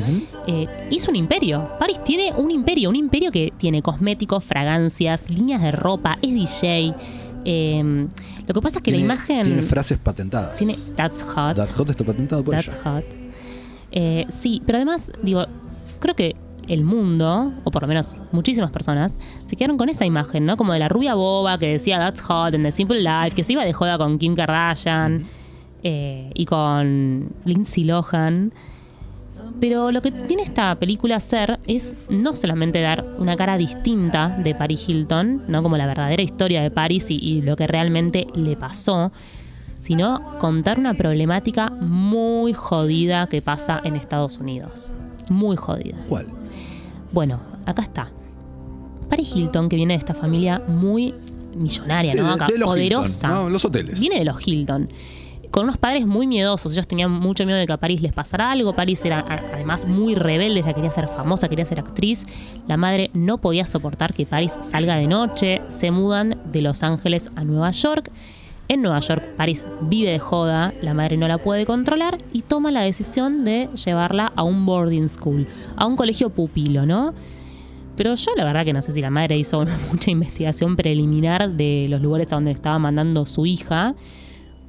hizo 0.89 1.11
un 1.11 1.17
imperio. 1.17 1.69
Paris 1.79 1.99
tiene 2.05 2.33
un 2.37 2.51
imperio, 2.51 2.89
un 2.89 2.95
imperio 2.95 3.31
que 3.31 3.51
tiene 3.57 3.81
cosméticos, 3.81 4.43
fragancias, 4.43 5.29
líneas 5.29 5.61
de 5.61 5.71
ropa, 5.71 6.17
es 6.21 6.33
DJ. 6.33 6.93
Lo 8.47 8.53
que 8.53 8.61
pasa 8.61 8.77
es 8.77 8.83
que 8.83 8.91
Tiene- 8.91 9.07
la 9.07 9.13
imagen 9.13 9.43
Tiene 9.43 9.61
frases 9.61 9.97
patentadas. 9.97 10.55
tiene 10.55 10.75
That's 10.95 11.23
Hot. 11.23 11.55
That 11.55 11.69
Hot 11.77 11.89
está 11.89 12.03
patentado 12.03 12.43
por 12.43 12.53
That's 12.55 12.75
ella. 12.75 12.81
hot. 12.95 13.03
Eh, 13.91 14.25
sí, 14.29 14.61
pero 14.65 14.77
además, 14.77 15.11
digo, 15.23 15.45
creo 15.99 16.15
que 16.15 16.35
el 16.67 16.83
mundo, 16.83 17.53
o 17.63 17.71
por 17.71 17.83
lo 17.83 17.87
menos 17.87 18.15
muchísimas 18.31 18.71
personas, 18.71 19.17
se 19.45 19.55
quedaron 19.55 19.77
con 19.77 19.87
esa 19.89 20.05
imagen, 20.05 20.45
¿no? 20.45 20.57
Como 20.57 20.73
de 20.73 20.79
la 20.79 20.89
rubia 20.89 21.13
boba 21.15 21.57
que 21.57 21.71
decía 21.71 21.97
That's 21.99 22.21
hot 22.21 22.53
en 22.53 22.63
The 22.63 22.71
Simple 22.71 23.01
Life, 23.01 23.35
que 23.35 23.43
se 23.43 23.53
iba 23.53 23.63
de 23.63 23.71
joda 23.73 23.97
con 23.97 24.17
Kim 24.17 24.35
Kardashian 24.35 25.25
eh, 25.83 26.31
y 26.33 26.45
con 26.45 27.29
Lindsay 27.45 27.83
Lohan. 27.83 28.51
Pero 29.59 29.91
lo 29.91 30.01
que 30.01 30.11
tiene 30.11 30.43
esta 30.43 30.75
película 30.75 31.15
a 31.15 31.17
hacer 31.17 31.59
es 31.65 31.95
no 32.09 32.33
solamente 32.33 32.81
dar 32.81 33.05
una 33.17 33.35
cara 33.35 33.57
distinta 33.57 34.29
de 34.43 34.53
Paris 34.53 34.87
Hilton, 34.87 35.43
¿no? 35.47 35.63
Como 35.63 35.77
la 35.77 35.85
verdadera 35.85 36.21
historia 36.21 36.61
de 36.61 36.71
Paris 36.71 37.05
y, 37.09 37.15
y 37.15 37.41
lo 37.41 37.55
que 37.55 37.65
realmente 37.67 38.27
le 38.35 38.57
pasó, 38.57 39.11
sino 39.79 40.21
contar 40.39 40.77
una 40.79 40.93
problemática 40.95 41.69
muy 41.69 42.53
jodida 42.53 43.27
que 43.27 43.41
pasa 43.41 43.81
en 43.83 43.95
Estados 43.95 44.37
Unidos. 44.39 44.93
Muy 45.29 45.55
jodida. 45.55 45.97
¿Cuál? 46.09 46.27
Bueno, 47.11 47.39
acá 47.65 47.81
está. 47.83 48.11
Paris 49.09 49.35
Hilton, 49.35 49.69
que 49.69 49.75
viene 49.75 49.93
de 49.93 49.99
esta 49.99 50.13
familia 50.13 50.61
muy 50.67 51.13
millonaria, 51.55 52.11
Sí, 52.11 52.17
¿no? 52.17 52.31
Acá, 52.31 52.47
de 52.47 52.57
los 52.57 52.67
poderosa. 52.67 53.27
Hilton, 53.27 53.43
¿no? 53.45 53.49
Los 53.49 53.63
hoteles. 53.65 53.99
Viene 53.99 54.19
de 54.19 54.25
los 54.25 54.45
Hilton. 54.45 54.89
Con 55.55 55.63
unos 55.63 55.77
padres 55.77 56.05
muy 56.05 56.27
miedosos. 56.27 56.73
Ellos 56.73 56.85
tenían 56.85 57.09
mucho 57.09 57.45
miedo 57.45 57.57
de 57.57 57.65
que 57.65 57.71
a 57.71 57.77
Paris 57.77 58.01
les 58.01 58.11
pasara 58.11 58.51
algo. 58.51 58.73
Paris 58.73 59.05
era 59.05 59.23
además 59.53 59.87
muy 59.87 60.13
rebelde. 60.13 60.59
Ella 60.59 60.73
quería 60.73 60.91
ser 60.91 61.07
famosa, 61.07 61.47
quería 61.47 61.65
ser 61.65 61.79
actriz. 61.79 62.25
La 62.67 62.75
madre 62.75 63.09
no 63.13 63.37
podía 63.37 63.65
soportar 63.65 64.13
que 64.13 64.25
Paris 64.25 64.51
salga 64.59 64.97
de 64.97 65.07
noche. 65.07 65.61
Se 65.69 65.91
mudan 65.91 66.37
de 66.51 66.61
Los 66.61 66.83
Ángeles 66.83 67.29
a 67.37 67.45
Nueva 67.45 67.71
York. 67.71 68.11
En 68.67 68.81
Nueva 68.81 68.99
York, 68.99 69.23
Paris 69.37 69.65
vive 69.83 70.09
de 70.09 70.19
joda, 70.19 70.73
la 70.81 70.93
madre 70.93 71.15
no 71.15 71.25
la 71.25 71.37
puede 71.37 71.65
controlar 71.65 72.17
y 72.33 72.41
toma 72.41 72.69
la 72.69 72.81
decisión 72.81 73.45
de 73.45 73.69
llevarla 73.85 74.33
a 74.35 74.43
un 74.43 74.65
boarding 74.65 75.07
school, 75.07 75.47
a 75.77 75.85
un 75.85 75.95
colegio 75.95 76.31
pupilo, 76.31 76.85
¿no? 76.85 77.13
Pero 77.95 78.13
yo 78.15 78.31
la 78.35 78.43
verdad 78.43 78.65
que 78.65 78.73
no 78.73 78.81
sé 78.81 78.91
si 78.91 78.99
la 79.01 79.09
madre 79.09 79.37
hizo 79.37 79.65
mucha 79.89 80.11
investigación 80.11 80.75
preliminar 80.75 81.49
de 81.49 81.87
los 81.89 82.01
lugares 82.01 82.33
a 82.33 82.35
donde 82.35 82.51
estaba 82.51 82.77
mandando 82.77 83.25
su 83.25 83.45
hija, 83.45 83.95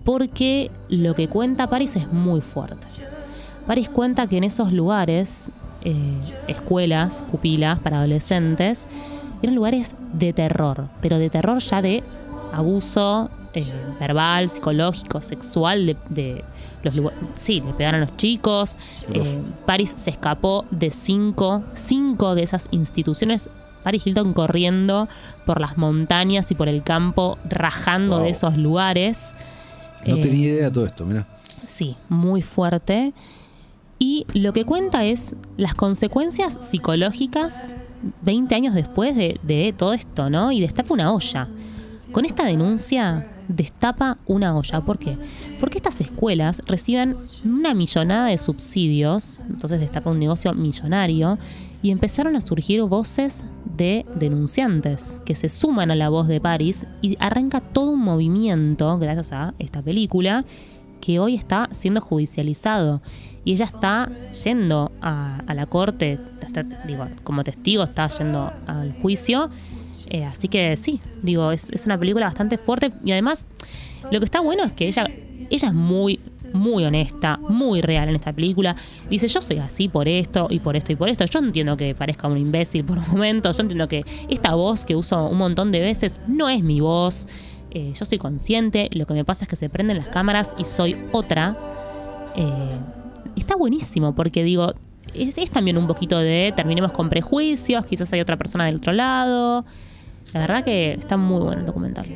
porque 0.06 0.70
lo 0.88 1.14
que 1.14 1.28
cuenta 1.28 1.66
Paris 1.66 1.96
es 1.96 2.10
muy 2.10 2.40
fuerte. 2.40 2.86
Paris 3.66 3.88
cuenta 3.90 4.28
que 4.28 4.36
en 4.38 4.44
esos 4.44 4.72
lugares, 4.72 5.50
eh, 5.82 5.94
escuelas, 6.46 7.24
pupilas 7.30 7.80
para 7.80 7.98
adolescentes, 7.98 8.88
eran 9.42 9.56
lugares 9.56 9.94
de 10.14 10.32
terror, 10.32 10.88
pero 11.02 11.18
de 11.18 11.28
terror 11.28 11.58
ya 11.58 11.82
de 11.82 12.02
abuso 12.52 13.28
eh, 13.52 13.66
verbal, 13.98 14.48
psicológico, 14.48 15.20
sexual, 15.20 15.86
de, 15.86 15.96
de 16.08 16.44
los. 16.84 16.94
Sí, 17.34 17.60
le 17.66 17.72
pegaron 17.72 18.02
a 18.02 18.06
los 18.06 18.16
chicos. 18.16 18.78
eh, 19.12 19.42
Paris 19.66 19.92
se 19.96 20.10
escapó 20.10 20.64
de 20.70 20.90
cinco, 20.92 21.64
cinco 21.74 22.34
de 22.36 22.44
esas 22.44 22.68
instituciones. 22.70 23.50
Paris 23.82 24.06
Hilton 24.06 24.32
corriendo 24.34 25.08
por 25.44 25.60
las 25.60 25.76
montañas 25.78 26.50
y 26.50 26.54
por 26.54 26.68
el 26.68 26.82
campo, 26.84 27.38
rajando 27.48 28.16
Wow. 28.16 28.24
de 28.24 28.30
esos 28.30 28.56
lugares. 28.56 29.34
No 30.06 30.16
Eh, 30.16 30.20
tenía 30.20 30.48
idea 30.48 30.64
de 30.66 30.70
todo 30.70 30.86
esto, 30.86 31.04
mira. 31.04 31.26
Sí, 31.66 31.96
muy 32.08 32.42
fuerte. 32.42 33.12
Y 33.98 34.26
lo 34.34 34.52
que 34.52 34.64
cuenta 34.64 35.04
es 35.04 35.34
las 35.56 35.74
consecuencias 35.74 36.58
psicológicas 36.60 37.74
20 38.22 38.54
años 38.54 38.74
después 38.74 39.16
de, 39.16 39.38
de 39.42 39.74
todo 39.76 39.94
esto, 39.94 40.28
¿no? 40.30 40.52
Y 40.52 40.60
destapa 40.60 40.92
una 40.94 41.12
olla. 41.12 41.48
Con 42.12 42.24
esta 42.24 42.44
denuncia 42.44 43.26
destapa 43.48 44.18
una 44.26 44.56
olla. 44.56 44.80
¿Por 44.80 44.98
qué? 44.98 45.16
Porque 45.61 45.78
estas 45.78 46.00
escuelas 46.00 46.62
reciben 46.66 47.16
una 47.44 47.74
millonada 47.74 48.26
de 48.26 48.38
subsidios, 48.38 49.40
entonces 49.48 49.80
destapa 49.80 50.11
un 50.11 50.18
negocio 50.18 50.52
millonario, 50.54 51.38
y 51.82 51.90
empezaron 51.90 52.35
a 52.37 52.40
surgir 52.40 52.82
voces 52.82 53.44
de 53.76 54.04
denunciantes 54.16 55.20
que 55.24 55.35
se 55.35 55.48
suman 55.48 55.90
a 55.90 55.94
la 55.94 56.09
voz 56.09 56.26
de 56.26 56.40
Paris 56.40 56.87
y 57.02 57.16
arranca 57.20 57.61
todo 57.61 57.90
un 57.92 58.00
movimiento, 58.00 58.98
gracias 58.98 59.32
a 59.32 59.54
esta 59.59 59.82
película, 59.82 60.44
que 61.00 61.20
hoy 61.20 61.35
está 61.35 61.68
siendo 61.72 62.00
judicializado. 62.00 63.02
Y 63.44 63.52
ella 63.52 63.66
está 63.66 64.11
yendo 64.44 64.90
a, 65.00 65.40
a 65.46 65.54
la 65.54 65.66
corte, 65.66 66.18
está- 66.40 66.64
digo, 66.87 67.06
como 67.22 67.44
testigo 67.44 67.85
está 67.85 68.09
yendo 68.09 68.50
al 68.66 68.92
juicio. 68.94 69.50
Eh, 70.08 70.24
así 70.24 70.48
que 70.48 70.76
sí, 70.76 71.00
digo, 71.22 71.52
es, 71.52 71.70
es 71.70 71.86
una 71.86 71.98
película 71.98 72.26
bastante 72.26 72.58
fuerte. 72.58 72.92
Y 73.04 73.12
además, 73.12 73.46
lo 74.10 74.18
que 74.18 74.24
está 74.24 74.40
bueno 74.40 74.64
es 74.64 74.72
que 74.72 74.86
ella, 74.86 75.06
ella 75.50 75.68
es 75.68 75.74
muy, 75.74 76.20
muy 76.52 76.84
honesta, 76.84 77.38
muy 77.48 77.80
real 77.80 78.08
en 78.08 78.16
esta 78.16 78.32
película. 78.32 78.76
Dice, 79.08 79.28
yo 79.28 79.40
soy 79.40 79.58
así 79.58 79.88
por 79.88 80.08
esto 80.08 80.48
y 80.50 80.58
por 80.58 80.76
esto 80.76 80.92
y 80.92 80.96
por 80.96 81.08
esto. 81.08 81.24
Yo 81.24 81.38
entiendo 81.38 81.76
que 81.76 81.94
parezca 81.94 82.28
un 82.28 82.38
imbécil 82.38 82.84
por 82.84 82.98
momentos. 83.08 83.56
Yo 83.56 83.62
entiendo 83.62 83.88
que 83.88 84.04
esta 84.28 84.54
voz 84.54 84.84
que 84.84 84.96
uso 84.96 85.28
un 85.28 85.38
montón 85.38 85.72
de 85.72 85.80
veces 85.80 86.16
no 86.26 86.48
es 86.48 86.62
mi 86.62 86.80
voz. 86.80 87.26
Eh, 87.70 87.92
yo 87.94 88.04
soy 88.04 88.18
consciente, 88.18 88.88
lo 88.92 89.06
que 89.06 89.14
me 89.14 89.24
pasa 89.24 89.44
es 89.44 89.48
que 89.48 89.56
se 89.56 89.68
prenden 89.68 89.98
las 89.98 90.08
cámaras 90.08 90.54
y 90.58 90.64
soy 90.64 90.96
otra. 91.12 91.56
Eh, 92.34 92.70
está 93.36 93.56
buenísimo 93.56 94.14
porque 94.14 94.44
digo, 94.44 94.74
es, 95.14 95.36
es 95.36 95.50
también 95.50 95.76
un 95.76 95.86
poquito 95.86 96.18
de 96.18 96.52
terminemos 96.56 96.92
con 96.92 97.08
prejuicios, 97.10 97.84
quizás 97.84 98.12
hay 98.12 98.20
otra 98.20 98.36
persona 98.36 98.64
del 98.64 98.76
otro 98.76 98.92
lado. 98.92 99.64
La 100.32 100.40
verdad 100.40 100.64
que 100.64 100.94
está 100.94 101.16
muy 101.16 101.42
bueno 101.42 101.60
el 101.60 101.66
documental. 101.66 102.06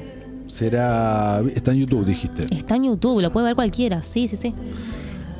Será. 0.48 1.40
Está 1.54 1.72
en 1.72 1.78
YouTube, 1.78 2.04
dijiste. 2.04 2.44
Está 2.50 2.76
en 2.76 2.84
YouTube, 2.84 3.20
lo 3.20 3.32
puede 3.32 3.46
ver 3.46 3.54
cualquiera, 3.54 4.02
sí, 4.02 4.28
sí, 4.28 4.36
sí. 4.36 4.54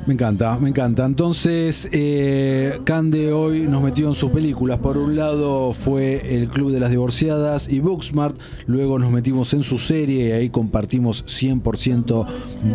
Me 0.07 0.15
encanta, 0.15 0.57
me 0.57 0.69
encanta. 0.69 1.05
Entonces, 1.05 1.87
eh, 1.91 2.79
Cande 2.85 3.31
hoy 3.31 3.61
nos 3.61 3.83
metió 3.83 4.07
en 4.07 4.15
sus 4.15 4.31
películas. 4.31 4.79
Por 4.79 4.97
un 4.97 5.15
lado 5.15 5.73
fue 5.73 6.35
El 6.35 6.47
Club 6.47 6.71
de 6.71 6.79
las 6.79 6.89
Divorciadas 6.89 7.69
y 7.69 7.79
Booksmart. 7.79 8.35
Luego 8.65 8.97
nos 8.97 9.11
metimos 9.11 9.53
en 9.53 9.61
su 9.61 9.77
serie 9.77 10.29
y 10.29 10.31
ahí 10.31 10.49
compartimos 10.49 11.23
100% 11.27 12.25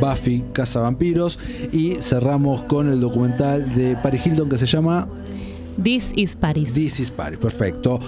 Buffy, 0.00 0.44
Casa 0.52 0.80
Vampiros. 0.80 1.40
Y 1.72 1.96
cerramos 2.00 2.62
con 2.62 2.88
el 2.88 3.00
documental 3.00 3.74
de 3.74 3.96
Paris 3.96 4.24
Hilton 4.24 4.48
que 4.48 4.56
se 4.56 4.66
llama 4.66 5.08
This 5.82 6.12
is 6.16 6.36
Paris. 6.36 6.74
This 6.74 7.00
is 7.00 7.10
Paris. 7.10 7.40
Perfecto. 7.40 7.98